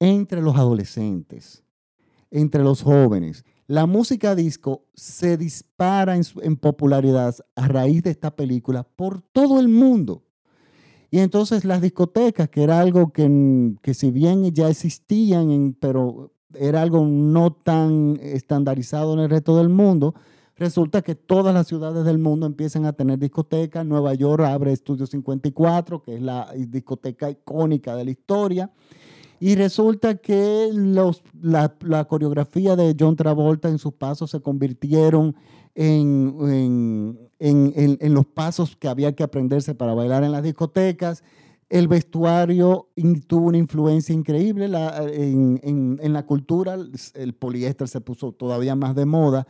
entre 0.00 0.42
los 0.42 0.56
adolescentes, 0.56 1.62
entre 2.30 2.62
los 2.62 2.82
jóvenes. 2.82 3.44
La 3.66 3.86
música 3.86 4.34
disco 4.34 4.84
se 4.94 5.36
dispara 5.36 6.16
en, 6.16 6.56
popularidad 6.56 7.36
a 7.54 7.68
raíz 7.68 8.02
de 8.02 8.10
esta 8.10 8.34
película 8.34 8.82
por 8.82 9.20
todo 9.20 9.60
el 9.60 9.68
mundo. 9.68 10.24
Y 11.10 11.18
entonces 11.18 11.64
las 11.64 11.80
discotecas, 11.80 12.48
que 12.48 12.62
era 12.62 12.80
algo 12.80 13.12
que, 13.12 13.74
que 13.82 13.94
si 13.94 14.10
bien 14.10 14.50
ya 14.52 14.68
existían, 14.68 15.76
pero 15.78 16.32
era 16.54 16.82
algo 16.82 17.04
no 17.04 17.52
tan 17.52 18.18
estandarizado 18.22 19.14
en 19.14 19.20
el 19.20 19.30
resto 19.30 19.56
del 19.56 19.68
mundo, 19.68 20.14
resulta 20.56 21.02
que 21.02 21.14
todas 21.14 21.54
las 21.54 21.66
ciudades 21.66 22.04
del 22.04 22.18
mundo 22.18 22.46
empiezan 22.46 22.84
a 22.84 22.92
tener 22.92 23.18
discotecas. 23.18 23.86
Nueva 23.86 24.14
York 24.14 24.44
abre 24.44 24.72
Estudio 24.72 25.06
54, 25.06 26.02
que 26.02 26.16
es 26.16 26.22
la 26.22 26.50
discoteca 26.56 27.30
icónica 27.30 27.94
de 27.96 28.04
la 28.04 28.10
historia. 28.10 28.70
Y 29.40 29.54
resulta 29.54 30.16
que 30.16 30.70
los, 30.72 31.22
la, 31.40 32.04
coreografía 32.08 32.74
de 32.74 32.96
John 32.98 33.16
Travolta 33.16 33.68
en 33.68 33.78
sus 33.78 33.92
pasos 33.92 34.30
se 34.30 34.40
convirtieron 34.40 35.36
en, 35.74 37.30
en, 37.38 38.14
los 38.14 38.26
pasos 38.26 38.76
que 38.76 38.88
había 38.88 39.14
que 39.14 39.22
aprenderse 39.22 39.74
para 39.74 39.94
bailar 39.94 40.24
en 40.24 40.32
las 40.32 40.42
discotecas. 40.42 41.22
El 41.68 41.86
vestuario 41.86 42.88
tuvo 43.28 43.46
una 43.48 43.58
influencia 43.58 44.14
increíble 44.14 44.64
en, 44.66 45.98
en 46.02 46.12
la 46.12 46.26
cultura. 46.26 46.76
El 47.14 47.34
poliéster 47.34 47.86
se 47.86 48.00
puso 48.00 48.32
todavía 48.32 48.74
más 48.74 48.96
de 48.96 49.06
moda. 49.06 49.46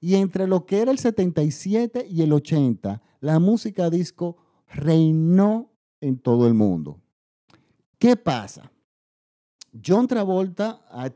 Y 0.00 0.14
entre 0.14 0.46
lo 0.46 0.64
que 0.64 0.80
era 0.80 0.92
el 0.92 0.98
77 0.98 2.06
y 2.08 2.22
el 2.22 2.32
80, 2.32 3.02
la 3.20 3.38
música 3.38 3.90
disco 3.90 4.36
reinó 4.68 5.72
en 6.00 6.18
todo 6.18 6.46
el 6.46 6.54
mundo. 6.54 7.00
¿Qué 7.98 8.16
pasa? 8.16 8.70
John 9.84 10.06
Travolta 10.06 10.80
ah, 10.90 11.10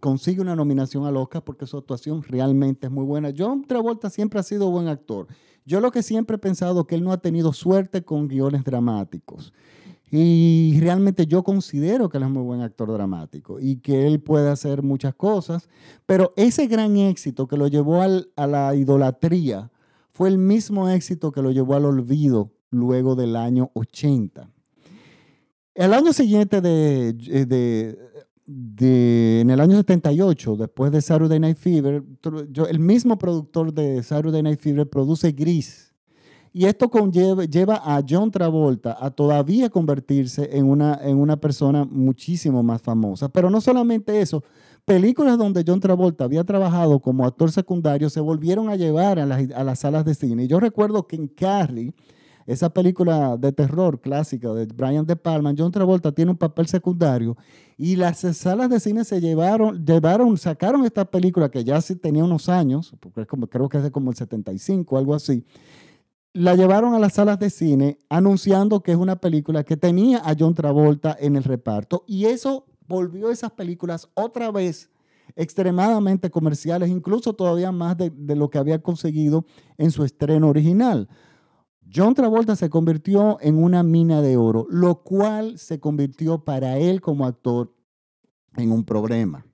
consigue 0.00 0.40
una 0.40 0.56
nominación 0.56 1.04
al 1.06 1.16
Oscar 1.16 1.42
porque 1.42 1.66
su 1.66 1.76
actuación 1.76 2.22
realmente 2.22 2.86
es 2.86 2.92
muy 2.92 3.04
buena. 3.04 3.32
John 3.36 3.64
Travolta 3.66 4.10
siempre 4.10 4.40
ha 4.40 4.42
sido 4.42 4.70
buen 4.70 4.88
actor. 4.88 5.26
Yo 5.64 5.80
lo 5.80 5.90
que 5.90 6.02
siempre 6.02 6.36
he 6.36 6.38
pensado 6.38 6.86
que 6.86 6.94
él 6.94 7.04
no 7.04 7.12
ha 7.12 7.18
tenido 7.18 7.52
suerte 7.52 8.02
con 8.02 8.28
guiones 8.28 8.64
dramáticos. 8.64 9.52
Y 10.10 10.76
realmente 10.80 11.26
yo 11.26 11.44
considero 11.44 12.08
que 12.08 12.16
él 12.16 12.24
es 12.24 12.30
muy 12.30 12.42
buen 12.42 12.62
actor 12.62 12.92
dramático 12.92 13.60
y 13.60 13.76
que 13.76 14.08
él 14.08 14.20
puede 14.20 14.50
hacer 14.50 14.82
muchas 14.82 15.14
cosas, 15.14 15.68
pero 16.04 16.32
ese 16.36 16.66
gran 16.66 16.96
éxito 16.96 17.46
que 17.46 17.56
lo 17.56 17.68
llevó 17.68 18.02
a 18.02 18.46
la 18.46 18.74
idolatría 18.74 19.70
fue 20.10 20.28
el 20.28 20.38
mismo 20.38 20.88
éxito 20.88 21.30
que 21.30 21.42
lo 21.42 21.52
llevó 21.52 21.76
al 21.76 21.84
olvido 21.84 22.50
luego 22.70 23.14
del 23.14 23.36
año 23.36 23.70
80. 23.74 24.50
El 25.80 25.94
año 25.94 26.12
siguiente 26.12 26.60
de, 26.60 27.14
de, 28.46 29.40
en 29.40 29.48
el 29.48 29.60
año 29.60 29.76
78, 29.78 30.56
después 30.56 30.92
de 30.92 31.00
Saturday 31.00 31.40
Night 31.40 31.56
Fever, 31.56 32.04
el 32.68 32.78
mismo 32.78 33.16
productor 33.16 33.72
de 33.72 34.02
Saturday 34.02 34.42
Night 34.42 34.60
Fever 34.60 34.86
produce 34.86 35.32
Gris 35.32 35.94
y 36.52 36.66
esto 36.66 36.90
conlleva, 36.90 37.46
lleva 37.46 37.76
a 37.82 38.04
John 38.06 38.30
Travolta 38.30 38.94
a 39.00 39.10
todavía 39.10 39.70
convertirse 39.70 40.50
en 40.52 40.66
una, 40.66 40.98
en 41.02 41.16
una 41.16 41.38
persona 41.38 41.86
muchísimo 41.86 42.62
más 42.62 42.82
famosa. 42.82 43.30
Pero 43.30 43.48
no 43.48 43.62
solamente 43.62 44.20
eso, 44.20 44.44
películas 44.84 45.38
donde 45.38 45.64
John 45.66 45.80
Travolta 45.80 46.24
había 46.24 46.44
trabajado 46.44 47.00
como 47.00 47.24
actor 47.24 47.52
secundario 47.52 48.10
se 48.10 48.20
volvieron 48.20 48.68
a 48.68 48.76
llevar 48.76 49.18
a 49.18 49.24
las, 49.24 49.50
a 49.52 49.64
las 49.64 49.78
salas 49.78 50.04
de 50.04 50.14
cine. 50.14 50.46
Yo 50.46 50.60
recuerdo 50.60 51.06
que 51.06 51.16
en 51.16 51.26
Carrie, 51.26 51.94
esa 52.46 52.70
película 52.70 53.36
de 53.36 53.52
terror 53.52 54.00
clásica 54.00 54.52
de 54.52 54.66
Brian 54.66 55.06
De 55.06 55.16
Palma, 55.16 55.54
John 55.56 55.72
Travolta 55.72 56.12
tiene 56.12 56.30
un 56.30 56.36
papel 56.36 56.66
secundario 56.66 57.36
y 57.76 57.96
las 57.96 58.20
salas 58.36 58.68
de 58.68 58.80
cine 58.80 59.04
se 59.04 59.20
llevaron, 59.20 59.84
llevaron, 59.84 60.36
sacaron 60.36 60.84
esta 60.84 61.04
película 61.04 61.50
que 61.50 61.64
ya 61.64 61.80
sí 61.80 61.96
tenía 61.96 62.24
unos 62.24 62.48
años, 62.48 62.94
porque 63.00 63.26
como, 63.26 63.46
creo 63.46 63.68
que 63.68 63.78
es 63.78 63.82
de 63.82 63.90
como 63.90 64.10
el 64.10 64.16
75, 64.16 64.98
algo 64.98 65.14
así, 65.14 65.44
la 66.32 66.54
llevaron 66.54 66.94
a 66.94 66.98
las 66.98 67.14
salas 67.14 67.38
de 67.38 67.50
cine 67.50 67.98
anunciando 68.08 68.82
que 68.82 68.92
es 68.92 68.98
una 68.98 69.16
película 69.16 69.64
que 69.64 69.76
tenía 69.76 70.18
a 70.18 70.34
John 70.38 70.54
Travolta 70.54 71.16
en 71.18 71.36
el 71.36 71.44
reparto 71.44 72.04
y 72.06 72.26
eso 72.26 72.66
volvió 72.86 73.30
esas 73.30 73.52
películas 73.52 74.08
otra 74.14 74.50
vez 74.50 74.90
extremadamente 75.36 76.30
comerciales, 76.30 76.90
incluso 76.90 77.34
todavía 77.34 77.72
más 77.72 77.96
de, 77.96 78.10
de, 78.10 78.36
lo 78.36 78.50
que 78.50 78.58
había 78.58 78.82
conseguido 78.82 79.46
en 79.78 79.90
su 79.90 80.04
estreno 80.04 80.48
original. 80.48 81.08
John 81.92 82.14
Travolta 82.14 82.56
se 82.56 82.70
convirtió 82.70 83.38
en 83.40 83.62
una 83.62 83.82
mina 83.82 84.22
de 84.22 84.36
oro, 84.36 84.66
lo 84.70 85.02
cual 85.02 85.58
se 85.58 85.80
convirtió 85.80 86.44
para 86.44 86.78
él 86.78 87.00
como 87.00 87.26
actor 87.26 87.74
en 88.56 88.70
un 88.70 88.84
problema. 88.84 89.44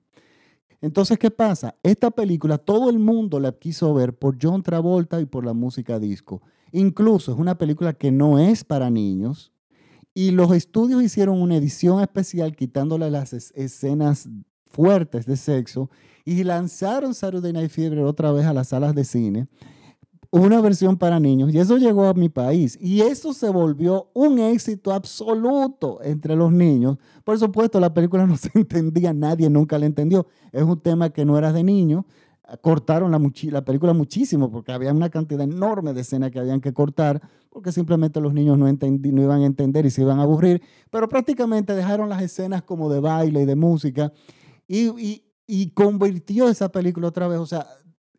Entonces, 0.81 1.17
¿qué 1.17 1.31
pasa? 1.31 1.75
Esta 1.81 2.11
película 2.11 2.57
todo 2.57 2.89
el 2.89 2.99
mundo 2.99 3.39
la 3.39 3.51
quiso 3.51 3.93
ver 3.93 4.13
por 4.13 4.37
John 4.39 4.61
Travolta 4.61 5.19
y 5.19 5.25
por 5.25 5.43
la 5.43 5.53
música 5.53 5.97
disco. 5.97 6.41
Incluso 6.71 7.31
es 7.31 7.39
una 7.39 7.57
película 7.57 7.93
que 7.93 8.11
no 8.11 8.37
es 8.37 8.63
para 8.63 8.89
niños 8.89 9.51
y 10.13 10.31
los 10.31 10.51
estudios 10.51 11.01
hicieron 11.01 11.41
una 11.41 11.55
edición 11.55 12.01
especial 12.01 12.55
quitándole 12.55 13.09
las 13.09 13.33
escenas 13.33 14.29
fuertes 14.67 15.25
de 15.25 15.37
sexo 15.37 15.89
y 16.25 16.43
lanzaron 16.43 17.13
Saturday 17.13 17.53
Night 17.53 17.71
Fever 17.71 17.99
otra 17.99 18.31
vez 18.31 18.45
a 18.45 18.53
las 18.53 18.69
salas 18.69 18.93
de 18.93 19.05
cine, 19.05 19.47
una 20.31 20.61
versión 20.61 20.97
para 20.97 21.19
niños 21.19 21.53
y 21.53 21.59
eso 21.59 21.77
llegó 21.77 22.05
a 22.05 22.13
mi 22.13 22.29
país 22.29 22.77
y 22.81 23.01
eso 23.01 23.33
se 23.33 23.49
volvió 23.49 24.09
un 24.13 24.39
éxito 24.39 24.91
absoluto 24.91 25.99
entre 26.03 26.35
los 26.35 26.51
niños. 26.51 26.97
Por 27.23 27.39
supuesto, 27.39 27.79
la 27.79 27.93
película 27.93 28.25
no 28.27 28.37
se 28.37 28.51
entendía, 28.53 29.13
nadie 29.13 29.49
nunca 29.49 29.77
la 29.79 29.85
entendió. 29.85 30.27
Es 30.51 30.63
un 30.63 30.79
tema 30.79 31.09
que 31.09 31.25
no 31.25 31.37
era 31.37 31.51
de 31.53 31.63
niños, 31.63 32.05
cortaron 32.61 33.11
la, 33.11 33.19
la, 33.51 33.65
película 33.65 33.93
muchísimo 33.93 34.49
porque 34.49 34.71
había 34.71 34.93
una 34.93 35.09
cantidad 35.09 35.41
enorme 35.41 35.93
de 35.93 36.01
escenas 36.01 36.31
que 36.31 36.39
habían 36.39 36.61
que 36.61 36.73
cortar 36.73 37.21
porque 37.49 37.71
simplemente 37.71 38.21
los 38.21 38.33
niños 38.33 38.57
no, 38.57 38.67
no 38.67 39.21
iban 39.21 39.41
a 39.41 39.45
entender 39.45 39.85
y 39.85 39.89
se 39.89 40.01
iban 40.01 40.19
a 40.19 40.23
aburrir, 40.23 40.61
pero 40.91 41.09
prácticamente 41.09 41.73
dejaron 41.73 42.07
las 42.07 42.21
escenas 42.21 42.61
como 42.61 42.89
de 42.89 42.99
baile 42.99 43.41
y 43.41 43.45
de 43.45 43.55
música 43.55 44.13
y, 44.67 45.23
y, 45.47 45.71
convirtió 45.71 46.49
esa 46.49 46.69
película 46.69 47.07
otra 47.07 47.27
vez, 47.27 47.39
o 47.39 47.45
sea, 47.45 47.65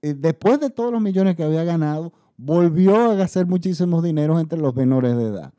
después 0.02 0.60
de 0.60 0.70
todos 0.70 0.92
los 0.92 1.00
millones 1.00 1.36
que 1.36 1.42
había 1.42 1.64
ganado, 1.64 2.12
volvió 2.36 3.10
a 3.10 3.22
hacer 3.22 3.46
muchísimos 3.46 4.02
dineros 4.02 4.40
entre 4.40 4.58
los 4.58 4.74
menores 4.74 5.16
de 5.16 5.24
edad. 5.24 5.52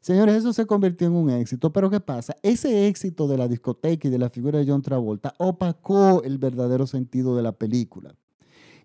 Señores, 0.00 0.36
eso 0.36 0.52
se 0.52 0.66
convirtió 0.66 1.08
en 1.08 1.14
un 1.14 1.30
éxito, 1.30 1.72
pero 1.72 1.90
¿qué 1.90 1.98
pasa? 1.98 2.36
Ese 2.42 2.86
éxito 2.86 3.26
de 3.26 3.38
la 3.38 3.48
discoteca 3.48 4.06
y 4.06 4.10
de 4.10 4.18
la 4.18 4.30
figura 4.30 4.58
de 4.58 4.66
John 4.66 4.82
Travolta 4.82 5.34
opacó 5.38 6.22
el 6.22 6.38
verdadero 6.38 6.86
sentido 6.86 7.36
de 7.36 7.42
la 7.42 7.52
película. 7.52 8.14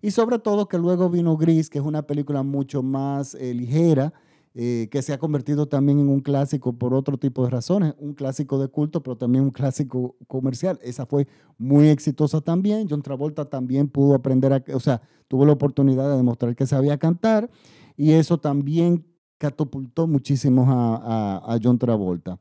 Y 0.00 0.10
sobre 0.10 0.40
todo 0.40 0.66
que 0.66 0.78
luego 0.78 1.08
vino 1.10 1.36
Gris, 1.36 1.70
que 1.70 1.78
es 1.78 1.84
una 1.84 2.02
película 2.02 2.42
mucho 2.42 2.82
más 2.82 3.36
eh, 3.36 3.54
ligera, 3.54 4.12
eh, 4.54 4.88
que 4.90 5.00
se 5.00 5.14
ha 5.14 5.18
convertido 5.18 5.66
también 5.66 5.98
en 5.98 6.10
un 6.10 6.20
clásico 6.20 6.74
por 6.74 6.92
otro 6.92 7.16
tipo 7.16 7.42
de 7.44 7.50
razones, 7.50 7.94
un 7.98 8.12
clásico 8.12 8.60
de 8.60 8.68
culto, 8.68 9.02
pero 9.02 9.16
también 9.16 9.44
un 9.44 9.50
clásico 9.50 10.16
comercial. 10.26 10.78
Esa 10.82 11.06
fue 11.06 11.26
muy 11.56 11.88
exitosa 11.88 12.42
también. 12.42 12.86
John 12.88 13.00
Travolta 13.00 13.46
también 13.46 13.88
pudo 13.88 14.14
aprender, 14.14 14.52
a, 14.52 14.62
o 14.74 14.80
sea, 14.80 15.00
tuvo 15.26 15.46
la 15.46 15.52
oportunidad 15.52 16.10
de 16.10 16.16
demostrar 16.18 16.54
que 16.54 16.66
sabía 16.66 16.98
cantar 16.98 17.48
y 17.96 18.12
eso 18.12 18.38
también 18.38 19.06
catapultó 19.38 20.06
muchísimo 20.06 20.66
a, 20.68 21.58
John 21.62 21.78
Travolta. 21.78 22.38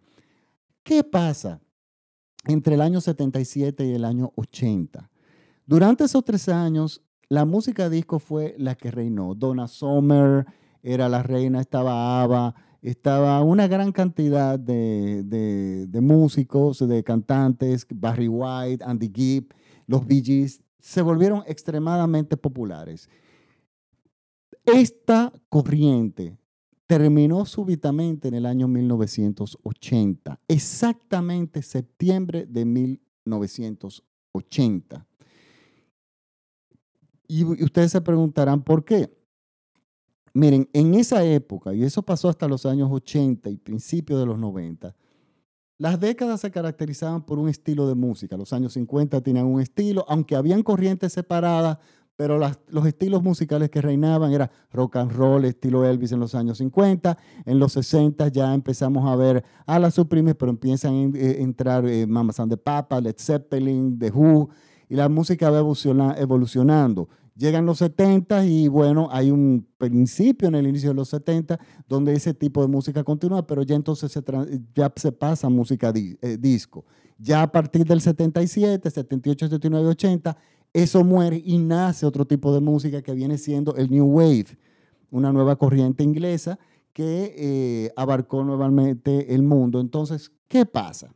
¿Qué 0.84 1.04
pasa 1.06 1.62
entre 2.45 2.76
el 2.76 2.82
año 2.82 3.00
77 3.00 3.86
y 3.86 3.93
el 3.93 4.04
año 4.04 4.34
80? 4.36 5.10
Durante 5.65 6.04
esos 6.04 6.26
tres 6.26 6.50
años, 6.50 7.02
la 7.30 7.45
música 7.45 7.89
disco 7.89 8.19
fue 8.19 8.54
la 8.58 8.76
que 8.76 8.91
reinó. 8.91 9.34
Donna 9.34 9.69
Summer 9.69 10.45
era 10.84 11.10
la 11.10 11.24
reina, 11.24 11.62
estaba 11.62 12.22
Ava, 12.22 12.54
estaba 12.82 13.41
una 13.41 13.67
gran 13.67 13.91
cantidad 13.91 14.58
de, 14.58 15.24
de, 15.24 16.02
músicos, 16.02 16.88
de 16.88 17.04
cantantes, 17.04 17.86
Barry 17.89 18.28
White, 18.28 18.84
Andy 18.84 19.12
Gibb, 19.13 19.54
los 19.88 20.06
Bee 20.06 20.24
Gees, 20.24 20.62
se 20.80 21.02
volvieron 21.02 21.44
extremadamente 21.46 22.38
populares. 22.38 23.10
Esta 24.65 25.34
corriente 25.50 26.38
terminó 26.88 27.46
súbitamente 27.46 28.28
en 28.28 28.34
el 28.34 28.46
año 28.46 28.67
1980, 28.67 30.39
exactamente 30.48 31.62
septiembre 31.62 32.46
de 32.48 32.65
1980. 32.65 35.08
Y 37.28 37.63
ustedes 37.63 37.91
se 37.91 38.02
preguntarán 38.02 38.63
por 38.63 38.84
qué. 38.84 39.20
Miren, 40.34 40.70
en 40.74 40.94
esa 40.94 41.24
época, 41.26 41.74
y 41.74 41.84
eso 41.84 42.02
pasó 42.04 42.30
hasta 42.30 42.48
los 42.48 42.65
años 42.65 42.89
80 42.91 43.50
y 43.50 43.58
principios 43.58 44.20
de 44.20 44.26
los 44.26 44.39
90, 44.39 44.96
las 45.78 46.00
décadas 46.00 46.41
se 46.41 46.52
caracterizaban 46.52 47.26
por 47.26 47.39
un 47.39 47.50
estilo 47.50 47.88
de 47.88 47.96
música. 47.96 48.38
Los 48.38 48.54
años 48.54 48.74
50 48.74 49.20
tenían 49.22 49.48
un 49.48 49.60
estilo, 49.60 50.06
aunque 50.08 50.36
habían 50.36 50.62
corrientes 50.62 51.12
separadas, 51.12 51.80
pero 52.15 52.38
los 52.38 52.86
estilos 52.86 53.24
musicales 53.24 53.72
que 53.72 53.82
reinaban 53.82 54.32
era 54.32 54.52
rock 54.72 54.98
and 54.98 55.12
roll, 55.12 55.44
estilo 55.44 55.84
Elvis 55.84 56.12
en 56.12 56.20
los 56.20 56.36
años 56.36 56.60
50, 56.60 57.17
en 57.46 57.58
los 57.58 57.74
60 57.74 58.28
ya 58.28 58.54
empezamos 58.54 59.10
a 59.10 59.15
ver 59.15 59.44
a 59.65 59.80
las 59.80 59.96
Supremes, 59.96 60.36
pero 60.36 60.52
empiezan 60.52 60.94
a 60.94 61.17
eh, 61.17 61.41
entrar 61.41 61.88
eh, 61.88 62.06
Mamas 62.06 62.39
and 62.39 62.52
the 62.52 62.58
Papa, 62.58 63.02
Led 63.02 63.15
Zeppelin, 63.17 63.98
The 63.98 64.12
Who, 64.12 64.50
y 64.88 64.96
la 64.96 65.10
música 65.10 65.50
va 65.50 65.62
evolucionando. 66.15 67.10
Llegan 67.41 67.65
los 67.65 67.80
70 67.80 68.45
y 68.45 68.67
bueno, 68.67 69.10
hay 69.12 69.32
un 69.32 69.67
principio 69.80 70.47
en 70.47 70.54
el 70.54 70.67
inicio 70.67 70.89
de 70.89 70.95
los 70.95 71.10
70 71.10 71.60
donde 71.88 72.13
ese 72.13 72.36
tipo 72.36 72.62
de 72.62 72.67
música 72.67 73.04
continúa, 73.04 73.47
pero 73.47 73.63
ya 73.63 73.73
entonces 73.73 74.12
se, 74.12 74.21
ya 74.75 74.93
se 74.95 75.12
pasa 75.12 75.49
música 75.49 75.91
eh, 75.95 76.38
disco. 76.39 76.86
Ya 77.17 77.41
a 77.41 77.51
partir 77.51 77.84
del 77.84 77.99
77, 77.99 78.88
78, 78.91 79.45
79, 79.47 79.88
80, 79.88 80.38
eso 80.71 81.04
muere 81.04 81.41
y 81.43 81.58
nace 81.58 82.06
otro 82.06 82.25
tipo 82.25 82.54
de 82.54 82.62
música 82.62 83.01
que 83.01 83.15
viene 83.15 83.39
siendo 83.39 83.75
el 83.75 83.89
New 83.89 84.06
Wave, 84.06 84.56
una 85.10 85.34
nueva 85.34 85.56
corriente 85.56 86.04
inglesa 86.04 86.60
que 86.93 87.34
eh, 87.36 87.91
abarcó 87.95 88.43
nuevamente 88.43 89.34
el 89.34 89.41
mundo. 89.41 89.80
Entonces, 89.80 90.32
¿qué 90.47 90.67
pasa? 90.67 91.12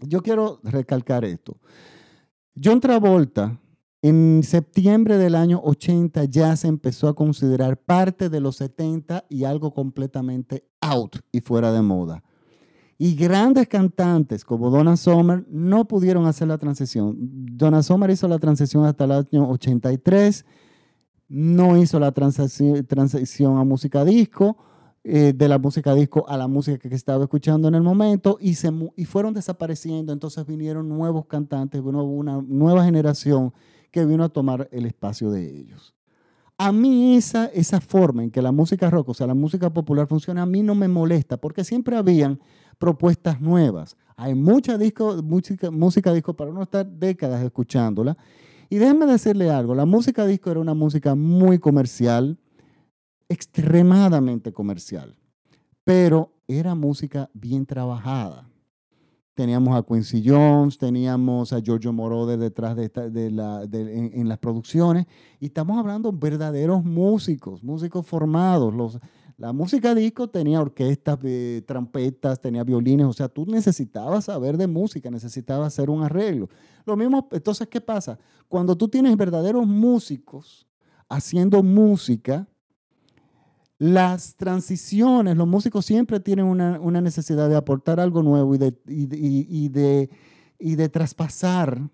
Yo 0.00 0.22
quiero 0.22 0.60
recalcar 0.62 1.26
esto. 1.26 1.58
John 2.58 2.80
Travolta, 2.80 3.60
en 4.08 4.42
septiembre 4.44 5.18
del 5.18 5.34
año 5.34 5.60
80 5.64 6.24
ya 6.26 6.54
se 6.54 6.68
empezó 6.68 7.08
a 7.08 7.16
considerar 7.16 7.76
parte 7.76 8.28
de 8.28 8.40
los 8.40 8.56
70 8.56 9.24
y 9.28 9.42
algo 9.42 9.74
completamente 9.74 10.64
out 10.80 11.16
y 11.32 11.40
fuera 11.40 11.72
de 11.72 11.82
moda. 11.82 12.22
Y 12.98 13.16
grandes 13.16 13.66
cantantes 13.66 14.44
como 14.44 14.70
Donna 14.70 14.96
Summer 14.96 15.44
no 15.50 15.88
pudieron 15.88 16.26
hacer 16.26 16.46
la 16.46 16.56
transición. 16.56 17.16
Donna 17.18 17.82
Summer 17.82 18.08
hizo 18.10 18.28
la 18.28 18.38
transición 18.38 18.84
hasta 18.84 19.04
el 19.04 19.12
año 19.12 19.50
83, 19.50 20.44
no 21.28 21.76
hizo 21.76 21.98
la 21.98 22.12
transición 22.12 23.58
a 23.58 23.64
música 23.64 24.04
disco, 24.04 24.56
eh, 25.02 25.32
de 25.34 25.48
la 25.48 25.58
música 25.58 25.94
disco 25.94 26.24
a 26.28 26.36
la 26.36 26.46
música 26.46 26.88
que 26.88 26.94
estaba 26.94 27.24
escuchando 27.24 27.66
en 27.66 27.74
el 27.74 27.82
momento 27.82 28.38
y, 28.40 28.54
se, 28.54 28.70
y 28.94 29.04
fueron 29.04 29.34
desapareciendo. 29.34 30.12
Entonces 30.12 30.46
vinieron 30.46 30.88
nuevos 30.88 31.26
cantantes, 31.26 31.82
vino 31.82 32.04
una 32.04 32.40
nueva 32.40 32.84
generación 32.84 33.52
que 33.90 34.04
vino 34.04 34.24
a 34.24 34.28
tomar 34.28 34.68
el 34.72 34.86
espacio 34.86 35.30
de 35.30 35.58
ellos. 35.58 35.94
A 36.58 36.72
mí 36.72 37.16
esa, 37.16 37.46
esa 37.46 37.80
forma 37.80 38.22
en 38.22 38.30
que 38.30 38.40
la 38.40 38.50
música 38.50 38.88
rock, 38.88 39.10
o 39.10 39.14
sea, 39.14 39.26
la 39.26 39.34
música 39.34 39.70
popular 39.70 40.06
funciona, 40.06 40.42
a 40.42 40.46
mí 40.46 40.62
no 40.62 40.74
me 40.74 40.88
molesta, 40.88 41.36
porque 41.36 41.64
siempre 41.64 41.96
habían 41.96 42.40
propuestas 42.78 43.40
nuevas. 43.40 43.96
Hay 44.16 44.34
mucha 44.34 44.78
disco, 44.78 45.22
música, 45.22 45.70
música 45.70 46.12
disco 46.14 46.34
para 46.34 46.50
no 46.50 46.62
estar 46.62 46.86
décadas 46.86 47.44
escuchándola. 47.44 48.16
Y 48.70 48.76
déjenme 48.76 49.06
decirle 49.06 49.50
algo, 49.50 49.74
la 49.74 49.84
música 49.84 50.26
disco 50.26 50.50
era 50.50 50.60
una 50.60 50.74
música 50.74 51.14
muy 51.14 51.58
comercial, 51.58 52.38
extremadamente 53.28 54.52
comercial, 54.52 55.16
pero 55.84 56.32
era 56.48 56.74
música 56.74 57.30
bien 57.34 57.66
trabajada. 57.66 58.48
Teníamos 59.36 59.76
a 59.76 59.82
Quincy 59.82 60.22
Jones, 60.26 60.78
teníamos 60.78 61.52
a 61.52 61.60
Giorgio 61.60 61.92
Moroder 61.92 62.38
detrás 62.38 62.74
de, 62.74 63.30
la, 63.30 63.64
en, 63.70 64.28
las 64.30 64.38
producciones, 64.38 65.04
y 65.38 65.46
estamos 65.46 65.76
hablando 65.78 66.10
de 66.10 66.18
verdaderos 66.18 66.82
músicos, 66.82 67.62
músicos 67.62 68.06
formados. 68.06 68.72
Los, 68.72 68.98
la 69.36 69.52
música 69.52 69.94
disco 69.94 70.30
tenía 70.30 70.58
orquestas, 70.58 71.20
de 71.20 71.62
trompetas, 71.66 72.40
tenía 72.40 72.64
violines, 72.64 73.06
o 73.06 73.12
sea, 73.12 73.28
tú 73.28 73.44
necesitabas 73.44 74.24
saber 74.24 74.56
de 74.56 74.68
música, 74.68 75.10
necesitabas 75.10 75.66
hacer 75.66 75.90
un 75.90 76.02
arreglo. 76.02 76.48
Lo 76.86 76.96
mismo, 76.96 77.28
entonces, 77.30 77.68
¿qué 77.68 77.82
pasa? 77.82 78.18
Cuando 78.48 78.74
tú 78.74 78.88
tienes 78.88 79.14
verdaderos 79.18 79.66
músicos 79.66 80.66
haciendo 81.10 81.62
música, 81.62 82.48
las 83.78 84.36
transiciones, 84.36 85.36
los 85.36 85.46
músicos 85.46 85.84
siempre 85.84 86.20
tienen 86.20 86.46
una, 86.46 87.00
necesidad 87.00 87.48
de 87.48 87.56
aportar 87.56 88.00
algo 88.00 88.22
nuevo 88.22 88.54
y 88.54 88.58
de, 88.58 88.74
y, 88.86 89.68
de, 89.68 90.10
y 90.58 90.76
de 90.76 90.88
traspasar 90.88 91.90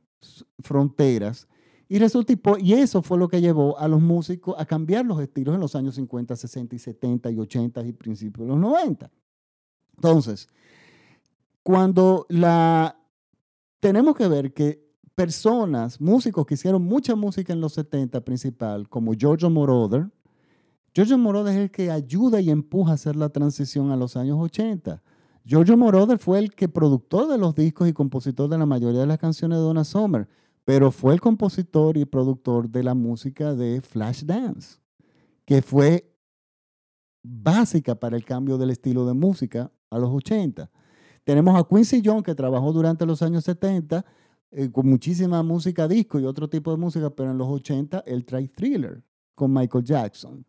fronteras. 0.61 1.49
Y, 1.89 1.99
resulta, 1.99 2.35
y 2.61 2.73
eso 2.75 3.03
fue 3.03 3.19
lo 3.19 3.29
que 3.29 3.41
llevó 3.41 3.79
a 3.79 3.89
los 3.89 4.01
músicos 4.01 4.55
a 4.59 4.65
cambiar 4.65 5.05
los 5.05 5.21
estilos 5.21 5.55
en 5.55 5.61
los 5.61 5.75
años 5.75 5.97
50, 5.97 6.37
60 6.37 6.75
y 6.75 6.79
70 6.79 7.31
y 7.31 7.39
80 7.39 7.85
y 7.87 7.93
principios 7.93 8.47
de 8.47 8.53
los 8.53 8.61
90. 8.61 9.11
Entonces, 9.97 10.49
cuando 11.63 12.27
la... 12.29 12.99
Tenemos 13.81 14.15
que 14.15 14.29
ver 14.29 14.55
que 14.55 14.93
personas, 15.17 16.01
músicos 16.01 16.47
que 16.47 16.55
hicieron 16.55 16.83
mucha 16.85 17.17
música 17.17 17.53
en 17.53 17.61
los 17.61 17.73
70 17.73 18.21
principal, 18.21 18.89
como 18.89 19.13
Giorgio 19.15 19.51
Moroder, 19.51 20.09
Giorgio 20.95 21.19
Moroder 21.19 21.55
es 21.55 21.61
el 21.61 21.71
que 21.71 21.91
ayuda 21.91 22.41
y 22.41 22.51
empuja 22.51 22.93
a 22.93 22.95
hacer 22.95 23.17
la 23.17 23.31
transición 23.31 23.91
a 23.91 23.97
los 23.97 24.17
años 24.17 24.39
80. 24.39 25.03
Giorgio 25.45 25.77
Moroder 25.77 26.19
fue 26.19 26.39
el 26.39 26.55
que 26.55 26.69
productor 26.69 27.29
de 27.29 27.39
los 27.39 27.55
discos 27.55 27.89
y 27.89 27.93
compositor 27.93 28.49
de 28.49 28.59
la 28.59 28.67
mayoría 28.67 29.01
de 29.01 29.07
las 29.07 29.19
canciones 29.19 29.59
de 29.59 29.65
Donna 29.65 29.85
Summer 29.85 30.29
pero 30.65 30.91
fue 30.91 31.15
el 31.15 31.21
compositor 31.21 31.97
y 31.97 32.05
productor 32.05 32.69
de 32.69 32.83
la 32.83 32.95
música 32.95 33.55
de 33.55 33.81
Flashdance, 33.81 34.79
que 35.45 35.63
fue 35.63 36.09
básica 37.23 37.95
para 37.95 38.17
el 38.17 38.25
cambio 38.25 38.59
del 38.59 38.71
estilo 38.71 39.07
de 39.07 39.15
música 39.15 39.73
a 39.91 39.99
los 39.99 40.11
80. 40.11 40.71
Tenemos 41.25 41.59
a 41.59 41.67
Quincy 41.67 42.03
Jones, 42.05 42.25
que 42.25 42.35
trabajó 42.35 42.73
durante 42.73 43.07
los 43.07 43.23
años 43.23 43.45
70 43.45 44.05
eh, 44.51 44.71
con 44.71 44.89
muchísima 44.89 45.43
música 45.43 45.89
disco 45.89 46.21
y 46.21 46.25
otro 46.25 46.49
tipo 46.49 46.71
de 46.71 46.77
música, 46.77 47.11
pero 47.11 47.31
en 47.31 47.39
los 47.39 47.49
80 47.49 48.05
él 48.07 48.25
trae 48.25 48.49
thriller 48.49 49.03
con 49.35 49.53
Michael 49.53 49.85
Jackson. 49.85 50.45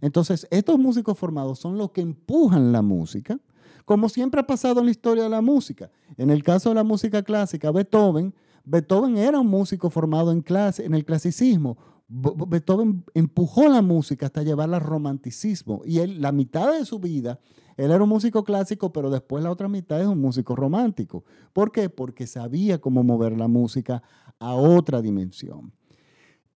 Entonces, 0.00 0.46
estos 0.50 0.78
músicos 0.78 1.18
formados 1.18 1.58
son 1.58 1.78
los 1.78 1.90
que 1.90 2.00
empujan 2.00 2.72
la 2.72 2.82
música, 2.82 3.38
como 3.84 4.08
siempre 4.08 4.40
ha 4.40 4.46
pasado 4.46 4.80
en 4.80 4.86
la 4.86 4.92
historia 4.92 5.24
de 5.24 5.30
la 5.30 5.40
música. 5.40 5.90
En 6.16 6.30
el 6.30 6.42
caso 6.42 6.68
de 6.68 6.76
la 6.76 6.84
música 6.84 7.22
clásica, 7.22 7.70
Beethoven 7.70 8.34
Beethoven 8.64 9.16
era 9.16 9.40
un 9.40 9.48
músico 9.48 9.90
formado 9.90 10.32
en, 10.32 10.42
clase, 10.42 10.84
en 10.84 10.94
el 10.94 11.04
clasicismo. 11.04 11.76
Beethoven 12.08 13.04
empujó 13.14 13.68
la 13.68 13.82
música 13.82 14.26
hasta 14.26 14.42
llevarla 14.42 14.78
al 14.78 14.82
romanticismo. 14.82 15.82
Y 15.84 15.98
él, 15.98 16.20
la 16.20 16.32
mitad 16.32 16.72
de 16.72 16.84
su 16.84 16.98
vida, 16.98 17.38
él 17.76 17.90
era 17.90 18.02
un 18.02 18.08
músico 18.08 18.44
clásico, 18.44 18.92
pero 18.92 19.10
después 19.10 19.42
la 19.42 19.50
otra 19.50 19.68
mitad 19.68 20.00
es 20.00 20.06
un 20.06 20.20
músico 20.20 20.56
romántico. 20.56 21.24
¿Por 21.52 21.72
qué? 21.72 21.88
Porque 21.88 22.26
sabía 22.26 22.80
cómo 22.80 23.02
mover 23.02 23.36
la 23.36 23.48
música 23.48 24.02
a 24.38 24.54
otra 24.54 25.00
dimensión. 25.00 25.72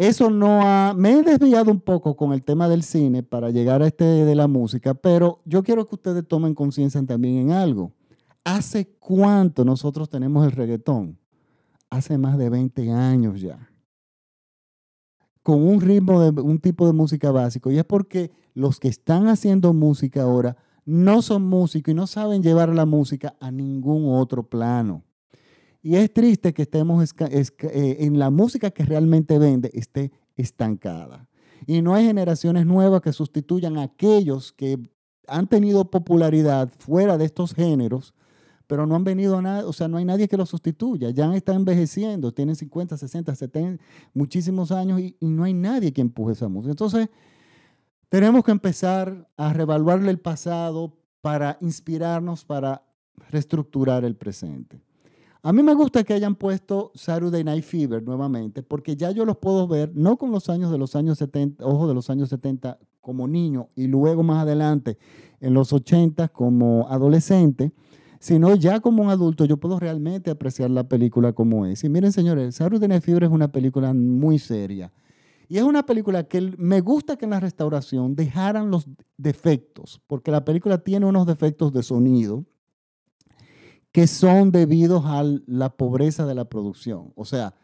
Eso 0.00 0.30
no 0.30 0.62
ha... 0.62 0.94
Me 0.94 1.12
he 1.12 1.22
desviado 1.22 1.70
un 1.70 1.80
poco 1.80 2.16
con 2.16 2.32
el 2.32 2.42
tema 2.42 2.68
del 2.68 2.82
cine 2.82 3.22
para 3.22 3.50
llegar 3.50 3.82
a 3.82 3.86
este 3.86 4.04
de 4.04 4.34
la 4.34 4.48
música, 4.48 4.94
pero 4.94 5.40
yo 5.44 5.62
quiero 5.62 5.86
que 5.86 5.94
ustedes 5.94 6.26
tomen 6.26 6.54
conciencia 6.54 7.04
también 7.04 7.36
en 7.36 7.52
algo. 7.52 7.92
¿Hace 8.42 8.88
cuánto 8.98 9.64
nosotros 9.64 10.08
tenemos 10.08 10.44
el 10.46 10.52
reggaetón? 10.52 11.20
hace 11.90 12.16
más 12.16 12.38
de 12.38 12.48
20 12.48 12.90
años 12.92 13.40
ya, 13.40 13.68
con 15.42 15.62
un 15.62 15.80
ritmo 15.80 16.20
de 16.20 16.40
un 16.40 16.58
tipo 16.60 16.86
de 16.86 16.92
música 16.92 17.30
básico. 17.32 17.70
Y 17.70 17.78
es 17.78 17.84
porque 17.84 18.30
los 18.54 18.78
que 18.78 18.88
están 18.88 19.26
haciendo 19.26 19.74
música 19.74 20.22
ahora 20.22 20.56
no 20.84 21.20
son 21.20 21.42
músicos 21.42 21.92
y 21.92 21.94
no 21.94 22.06
saben 22.06 22.42
llevar 22.42 22.68
la 22.70 22.86
música 22.86 23.34
a 23.40 23.50
ningún 23.50 24.04
otro 24.14 24.44
plano. 24.44 25.02
Y 25.82 25.96
es 25.96 26.12
triste 26.12 26.52
que 26.52 26.62
estemos 26.62 27.14
eh, 27.18 27.96
en 28.00 28.18
la 28.18 28.30
música 28.30 28.70
que 28.70 28.84
realmente 28.84 29.38
vende 29.38 29.70
esté 29.72 30.12
estancada. 30.36 31.28
Y 31.66 31.82
no 31.82 31.94
hay 31.94 32.06
generaciones 32.06 32.66
nuevas 32.66 33.00
que 33.00 33.12
sustituyan 33.12 33.78
a 33.78 33.82
aquellos 33.82 34.52
que 34.52 34.78
han 35.26 35.46
tenido 35.46 35.90
popularidad 35.90 36.70
fuera 36.78 37.16
de 37.16 37.24
estos 37.24 37.54
géneros 37.54 38.14
pero 38.70 38.86
no 38.86 38.94
han 38.94 39.02
venido 39.02 39.42
nada, 39.42 39.66
o 39.66 39.72
sea, 39.72 39.88
no 39.88 39.96
hay 39.96 40.04
nadie 40.04 40.28
que 40.28 40.36
lo 40.36 40.46
sustituya. 40.46 41.10
Ya 41.10 41.34
están 41.34 41.56
envejeciendo, 41.56 42.30
tienen 42.30 42.54
50, 42.54 42.96
60, 42.96 43.34
70, 43.34 43.82
muchísimos 44.14 44.70
años 44.70 45.00
y, 45.00 45.16
no 45.18 45.42
hay 45.42 45.54
nadie 45.54 45.92
que 45.92 46.00
empuje 46.00 46.34
esa 46.34 46.46
música. 46.46 46.70
Entonces, 46.70 47.08
tenemos 48.08 48.44
que 48.44 48.52
empezar 48.52 49.28
a 49.36 49.52
revaluarle 49.52 50.12
el 50.12 50.20
pasado 50.20 50.96
para 51.20 51.58
inspirarnos, 51.60 52.44
para 52.44 52.84
reestructurar 53.28 54.04
el 54.04 54.14
presente. 54.14 54.80
A 55.42 55.54
mí 55.54 55.62
me 55.62 55.72
gusta 55.72 56.04
que 56.04 56.12
hayan 56.12 56.34
puesto 56.34 56.92
Saturday 56.94 57.42
Night 57.42 57.64
Fever 57.64 58.02
nuevamente, 58.02 58.62
porque 58.62 58.94
ya 58.94 59.10
yo 59.10 59.24
los 59.24 59.38
puedo 59.38 59.66
ver, 59.66 59.90
no 59.94 60.18
con 60.18 60.32
los 60.32 60.50
años 60.50 60.70
de 60.70 60.76
los 60.76 60.94
años 60.94 61.16
70, 61.16 61.64
ojo, 61.64 61.88
de 61.88 61.94
los 61.94 62.10
años 62.10 62.28
70 62.28 62.78
como 63.00 63.26
niño 63.26 63.70
y 63.74 63.86
luego 63.86 64.22
más 64.22 64.42
adelante 64.42 64.98
en 65.40 65.54
los 65.54 65.72
80 65.72 66.28
como 66.28 66.86
adolescente, 66.90 67.72
sino 68.18 68.54
ya 68.54 68.80
como 68.80 69.02
un 69.02 69.08
adulto 69.08 69.46
yo 69.46 69.56
puedo 69.56 69.80
realmente 69.80 70.30
apreciar 70.30 70.70
la 70.70 70.86
película 70.86 71.32
como 71.32 71.64
es. 71.64 71.84
Y 71.84 71.88
miren, 71.88 72.12
señores, 72.12 72.56
Saturday 72.56 72.88
Night 72.88 73.02
Fever 73.02 73.24
es 73.24 73.30
una 73.30 73.50
película 73.50 73.94
muy 73.94 74.38
seria. 74.38 74.92
Y 75.48 75.56
es 75.56 75.64
una 75.64 75.86
película 75.86 76.24
que 76.24 76.52
me 76.58 76.82
gusta 76.82 77.16
que 77.16 77.24
en 77.24 77.30
la 77.30 77.40
restauración 77.40 78.14
dejaran 78.14 78.70
los 78.70 78.86
defectos, 79.16 80.02
porque 80.06 80.30
la 80.30 80.44
película 80.44 80.78
tiene 80.78 81.06
unos 81.06 81.26
defectos 81.26 81.72
de 81.72 81.82
sonido 81.82 82.44
que 83.92 84.06
son 84.06 84.52
debidos 84.52 85.04
a 85.04 85.22
la 85.46 85.70
pobreza 85.70 86.26
de 86.26 86.34
la 86.34 86.44
producción. 86.44 87.12
O 87.16 87.24
sea, 87.24 87.54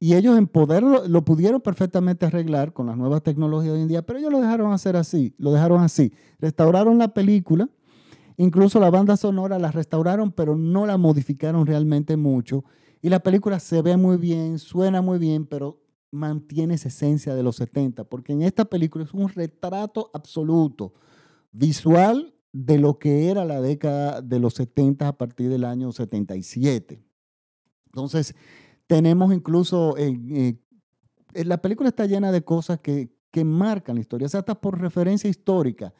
Y 0.00 0.14
ellos 0.14 0.36
en 0.36 0.46
poder 0.46 0.82
lo, 0.82 1.24
pudieron 1.24 1.62
perfectamente 1.62 2.26
arreglar 2.26 2.74
con 2.74 2.86
las 2.86 2.96
nuevas 2.96 3.22
tecnologías 3.22 3.72
de 3.72 3.78
hoy 3.78 3.82
en 3.82 3.88
día, 3.88 4.02
pero 4.02 4.18
ellos 4.18 4.32
lo 4.32 4.40
dejaron 4.40 4.72
hacer 4.72 4.96
así, 4.96 5.34
lo 5.38 5.52
dejaron 5.52 5.80
así. 5.82 6.12
Restauraron 6.40 6.98
la 6.98 7.14
película, 7.14 7.70
incluso 8.36 8.80
la 8.80 8.90
banda 8.90 9.16
sonora 9.16 9.58
la 9.58 9.70
restauraron, 9.70 10.30
pero 10.32 10.56
no 10.56 10.84
la 10.84 10.98
modificaron 10.98 11.64
realmente 11.66 12.16
mucho. 12.16 12.64
Y 13.00 13.08
la 13.08 13.20
película 13.20 13.60
se 13.60 13.80
ve 13.80 13.96
muy 13.96 14.18
bien, 14.18 14.58
suena 14.58 15.00
muy 15.00 15.18
bien, 15.18 15.46
pero 15.46 15.80
mantiene 16.10 16.74
esa 16.74 16.88
esencia 16.88 17.34
de 17.34 17.42
los 17.42 17.56
70, 17.56 18.04
porque 18.04 18.32
en 18.32 18.42
esta 18.42 18.64
película 18.66 19.04
es 19.04 19.14
un 19.14 19.28
retrato 19.28 20.10
absoluto, 20.12 20.92
visual 21.50 22.34
de 22.54 22.78
lo 22.78 23.00
que 23.00 23.30
era 23.30 23.44
la 23.44 23.60
década 23.60 24.22
de 24.22 24.38
los 24.38 24.54
70 24.54 25.08
a 25.08 25.18
partir 25.18 25.50
del 25.50 25.64
año 25.64 25.90
77. 25.90 27.02
Entonces, 27.86 28.36
tenemos 28.86 29.34
incluso, 29.34 29.96
eh, 29.98 30.56
eh, 31.34 31.44
la 31.44 31.58
película 31.60 31.88
está 31.88 32.06
llena 32.06 32.30
de 32.30 32.44
cosas 32.44 32.78
que, 32.78 33.12
que 33.32 33.44
marcan 33.44 33.96
la 33.96 34.02
historia, 34.02 34.26
o 34.26 34.28
sea, 34.28 34.40
hasta 34.40 34.54
por 34.54 34.80
referencia 34.80 35.28
histórica. 35.28 35.92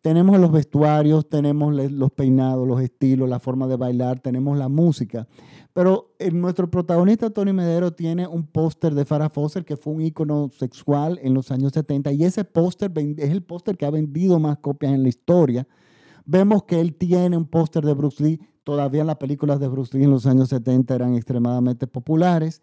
Tenemos 0.00 0.38
los 0.38 0.52
vestuarios, 0.52 1.28
tenemos 1.28 1.74
los 1.74 2.12
peinados, 2.12 2.68
los 2.68 2.80
estilos, 2.80 3.28
la 3.28 3.40
forma 3.40 3.66
de 3.66 3.74
bailar, 3.74 4.20
tenemos 4.20 4.56
la 4.56 4.68
música. 4.68 5.26
Pero 5.72 6.14
eh, 6.20 6.30
nuestro 6.30 6.70
protagonista, 6.70 7.30
Tony 7.30 7.52
Medero, 7.52 7.92
tiene 7.92 8.28
un 8.28 8.46
póster 8.46 8.94
de 8.94 9.04
Farah 9.04 9.28
Fawcett 9.28 9.64
que 9.64 9.76
fue 9.76 9.94
un 9.94 10.02
ícono 10.02 10.50
sexual 10.56 11.18
en 11.20 11.34
los 11.34 11.50
años 11.50 11.72
70 11.72 12.12
y 12.12 12.22
ese 12.22 12.44
póster 12.44 12.92
es 13.16 13.30
el 13.30 13.42
póster 13.42 13.76
que 13.76 13.86
ha 13.86 13.90
vendido 13.90 14.38
más 14.38 14.58
copias 14.58 14.92
en 14.92 15.02
la 15.02 15.08
historia. 15.08 15.66
Vemos 16.26 16.64
que 16.64 16.80
él 16.80 16.94
tiene 16.94 17.36
un 17.36 17.46
póster 17.46 17.84
de 17.84 17.94
Bruce 17.94 18.22
Lee 18.22 18.40
Todavía 18.66 19.04
las 19.04 19.18
películas 19.18 19.60
de 19.60 19.68
Bruce 19.68 19.96
Lee 19.96 20.06
en 20.06 20.10
los 20.10 20.26
años 20.26 20.48
70 20.48 20.92
eran 20.92 21.14
extremadamente 21.14 21.86
populares. 21.86 22.62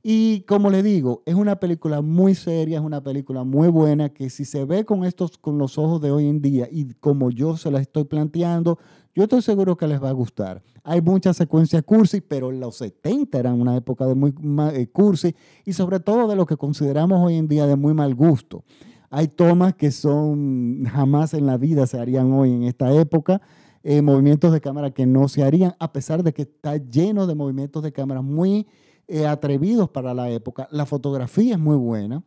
Y 0.00 0.42
como 0.42 0.70
le 0.70 0.80
digo, 0.80 1.24
es 1.26 1.34
una 1.34 1.58
película 1.58 2.02
muy 2.02 2.36
seria, 2.36 2.78
es 2.78 2.84
una 2.84 3.02
película 3.02 3.42
muy 3.42 3.66
buena 3.66 4.10
que 4.10 4.30
si 4.30 4.44
se 4.44 4.64
ve 4.64 4.84
con 4.84 5.04
estos 5.04 5.38
con 5.38 5.58
los 5.58 5.76
ojos 5.76 6.00
de 6.00 6.12
hoy 6.12 6.28
en 6.28 6.40
día 6.40 6.68
y 6.70 6.94
como 6.94 7.32
yo 7.32 7.56
se 7.56 7.72
la 7.72 7.80
estoy 7.80 8.04
planteando, 8.04 8.78
yo 9.12 9.24
estoy 9.24 9.42
seguro 9.42 9.76
que 9.76 9.88
les 9.88 10.00
va 10.00 10.10
a 10.10 10.12
gustar. 10.12 10.62
Hay 10.84 11.00
muchas 11.00 11.36
secuencias 11.36 11.82
cursi, 11.82 12.20
pero 12.20 12.52
los 12.52 12.76
70 12.76 13.36
eran 13.36 13.60
una 13.60 13.74
época 13.74 14.06
de 14.06 14.14
muy 14.14 14.32
eh, 14.72 14.86
cursi 14.86 15.34
y 15.64 15.72
sobre 15.72 15.98
todo 15.98 16.28
de 16.28 16.36
lo 16.36 16.46
que 16.46 16.56
consideramos 16.56 17.20
hoy 17.26 17.34
en 17.34 17.48
día 17.48 17.66
de 17.66 17.74
muy 17.74 17.92
mal 17.92 18.14
gusto. 18.14 18.62
Hay 19.10 19.26
tomas 19.26 19.74
que 19.74 19.90
son 19.90 20.84
jamás 20.84 21.34
en 21.34 21.44
la 21.44 21.56
vida 21.56 21.86
se 21.86 21.98
harían 21.98 22.32
hoy 22.32 22.52
en 22.52 22.62
esta 22.62 22.92
época 22.92 23.42
eh, 23.82 24.02
movimientos 24.02 24.52
de 24.52 24.60
cámara 24.60 24.92
que 24.92 25.06
no 25.06 25.26
se 25.26 25.42
harían, 25.42 25.74
a 25.78 25.92
pesar 25.92 26.22
de 26.22 26.32
que 26.32 26.42
está 26.42 26.76
lleno 26.76 27.26
de 27.26 27.34
movimientos 27.34 27.82
de 27.82 27.92
cámara 27.92 28.20
muy 28.20 28.66
eh, 29.08 29.26
atrevidos 29.26 29.88
para 29.88 30.14
la 30.14 30.30
época. 30.30 30.68
La 30.70 30.86
fotografía 30.86 31.54
es 31.54 31.58
muy 31.58 31.76
buena. 31.76 32.22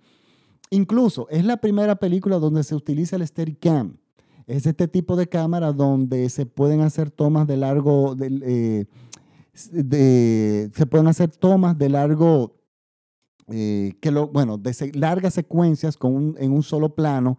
Incluso 0.71 1.27
es 1.29 1.45
la 1.45 1.57
primera 1.57 1.95
película 1.95 2.37
donde 2.37 2.63
se 2.63 2.75
utiliza 2.75 3.15
el 3.15 3.25
Steadicam. 3.25 3.97
Es 4.47 4.65
este 4.65 4.87
tipo 4.87 5.15
de 5.15 5.27
cámara 5.27 5.71
donde 5.71 6.27
se 6.29 6.45
pueden 6.45 6.81
hacer 6.81 7.11
tomas 7.11 7.47
de 7.47 7.55
largo, 7.55 8.15
eh, 8.19 8.85
se 9.53 10.85
pueden 10.89 11.07
hacer 11.07 11.29
tomas 11.29 11.77
de 11.77 11.89
largo, 11.89 12.55
que 13.47 14.11
lo, 14.11 14.27
bueno, 14.27 14.57
de 14.57 14.91
largas 14.93 15.33
secuencias 15.33 15.97
con 15.97 16.35
en 16.39 16.51
un 16.51 16.63
solo 16.63 16.95
plano 16.95 17.37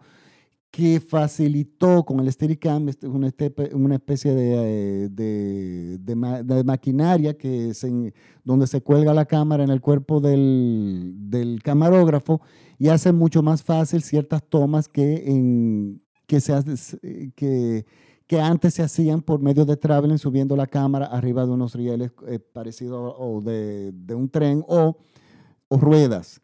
que 0.75 0.99
facilitó 0.99 2.03
con 2.03 2.19
el 2.19 2.29
Steadicam 2.29 2.89
una, 3.03 3.31
una 3.71 3.95
especie 3.95 4.35
de, 4.35 5.07
de, 5.09 6.63
maquinaria 6.65 7.37
que 7.37 7.71
donde 8.43 8.67
se 8.67 8.81
cuelga 8.81 9.13
la 9.13 9.23
cámara 9.23 9.63
en 9.63 9.69
el 9.69 9.79
cuerpo 9.79 10.19
del, 10.19 11.61
camarógrafo 11.63 12.41
y 12.77 12.89
hace 12.89 13.13
mucho 13.13 13.41
más 13.41 13.63
fácil 13.63 14.01
ciertas 14.01 14.43
tomas 14.43 14.89
que, 14.89 15.23
en, 15.27 16.01
que, 16.27 16.41
se 16.41 16.53
que, 17.37 17.85
que 18.27 18.41
antes 18.41 18.73
se 18.73 18.83
hacían 18.83 19.21
por 19.21 19.39
medio 19.39 19.63
de 19.63 19.77
traveling 19.77 20.17
subiendo 20.17 20.57
la 20.57 20.67
cámara 20.67 21.05
arriba 21.05 21.45
de 21.45 21.51
unos 21.51 21.73
rieles 21.73 22.11
eh, 22.27 22.39
parecidos 22.39 23.15
o 23.17 23.39
de, 23.39 23.93
un 24.13 24.27
tren 24.29 24.61
o, 24.67 24.97
o 25.67 25.77
ruedas. 25.77 26.41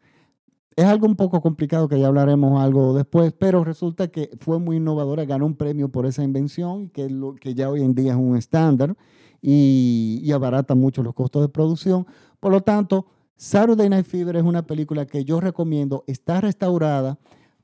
Es 0.74 0.86
algo 0.86 1.06
un 1.06 1.16
poco 1.16 1.42
complicado 1.42 1.86
que 1.86 2.00
ya 2.00 2.06
hablaremos 2.06 2.60
algo 2.60 2.94
después, 2.94 3.32
pero 3.38 3.62
resulta 3.62 4.08
que 4.08 4.30
fue 4.40 4.58
muy 4.58 4.76
innovadora, 4.76 5.24
ganó 5.26 5.44
un 5.44 5.54
premio 5.54 5.90
por 5.90 6.06
esa 6.06 6.24
invención, 6.24 6.88
que, 6.88 7.10
lo, 7.10 7.34
que 7.34 7.54
ya 7.54 7.68
hoy 7.68 7.82
en 7.82 7.94
día 7.94 8.12
es 8.12 8.18
un 8.18 8.36
estándar 8.36 8.96
y, 9.42 10.30
abarata 10.32 10.74
mucho 10.74 11.02
los 11.02 11.14
costos 11.14 11.42
de 11.42 11.48
producción. 11.48 12.06
Por 12.40 12.52
lo 12.52 12.62
tanto, 12.62 13.06
Saturday 13.36 13.90
Night 13.90 14.06
Fever 14.06 14.36
es 14.36 14.44
una 14.44 14.66
película 14.66 15.04
que 15.04 15.24
yo 15.24 15.40
recomiendo, 15.40 16.04
está 16.06 16.40
restaurada. 16.40 17.18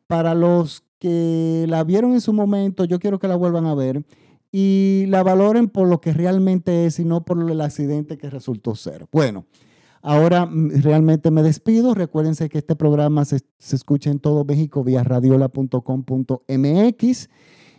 Para 0.07 0.35
los 0.35 0.85
que 0.99 1.67
la 1.69 1.85
vieron 1.85 2.13
en 2.13 2.21
su 2.21 2.33
momento, 2.33 2.85
yo 2.85 2.99
quiero 2.99 3.19
que 3.19 3.29
la 3.29 3.37
vuelvan 3.37 3.67
a 3.67 3.75
ver 3.75 4.05
y 4.51 5.05
la 5.09 5.23
valoren 5.23 5.69
por 5.69 5.89
lo 5.89 6.01
que 6.01 6.13
realmente 6.13 6.87
es 6.87 6.99
y 6.99 7.05
no 7.05 7.25
por 7.25 7.39
el 7.39 7.61
accidente 7.61 8.19
que 8.19 8.29
resultó 8.29 8.75
ser. 8.75 9.07
Bueno. 9.13 9.47
Ahora 10.03 10.47
mm, 10.47 10.83
realmente 10.83 11.31
me 11.31 11.43
despido. 11.43 11.95
Recuérdense 11.95 12.49
que 12.49 12.59
este 12.59 12.77
programa 12.77 13.25
se, 13.25 13.41
escucha 13.59 14.11
en 14.11 14.19
todo 14.19 14.45
México 14.45 14.85
vía 14.85 15.05
radiola.com.mx. 15.05 17.29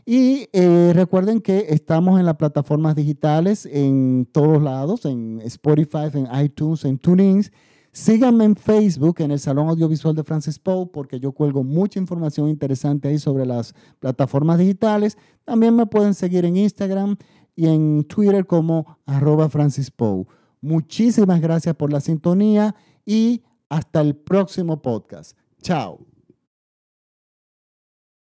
Y 0.05 0.47
eh, 0.53 0.91
recuerden 0.95 1.41
que 1.41 1.65
estamos 1.69 2.19
en 2.19 2.25
las 2.25 2.37
plataformas 2.37 2.95
digitales 2.95 3.67
en 3.71 4.27
todos 4.31 4.61
lados, 4.61 5.05
en 5.05 5.39
Spotify, 5.43 6.09
en 6.13 6.27
iTunes, 6.43 6.85
en 6.85 6.97
TuneIn. 6.97 7.43
Síganme 7.91 8.45
en 8.45 8.55
Facebook, 8.55 9.15
en 9.19 9.31
el 9.31 9.39
Salón 9.39 9.67
Audiovisual 9.67 10.15
de 10.15 10.23
Francis 10.23 10.59
Poe, 10.59 10.87
porque 10.87 11.19
yo 11.19 11.31
cuelgo 11.31 11.63
mucha 11.63 11.99
información 11.99 12.47
interesante 12.47 13.07
ahí 13.07 13.19
sobre 13.19 13.45
las 13.45 13.73
plataformas 13.99 14.59
digitales. 14.59 15.17
También 15.43 15.75
me 15.75 15.85
pueden 15.85 16.13
seguir 16.13 16.45
en 16.45 16.57
Instagram 16.57 17.17
y 17.55 17.67
en 17.67 18.05
Twitter 18.05 18.45
como 18.45 18.97
arroba 19.05 19.49
Francis 19.49 19.91
Poe. 19.91 20.25
Muchísimas 20.61 21.41
gracias 21.41 21.75
por 21.75 21.91
la 21.91 22.01
sintonía 22.01 22.75
y 23.05 23.43
hasta 23.69 24.01
el 24.01 24.15
próximo 24.15 24.81
podcast. 24.81 25.37
Chao. 25.61 26.08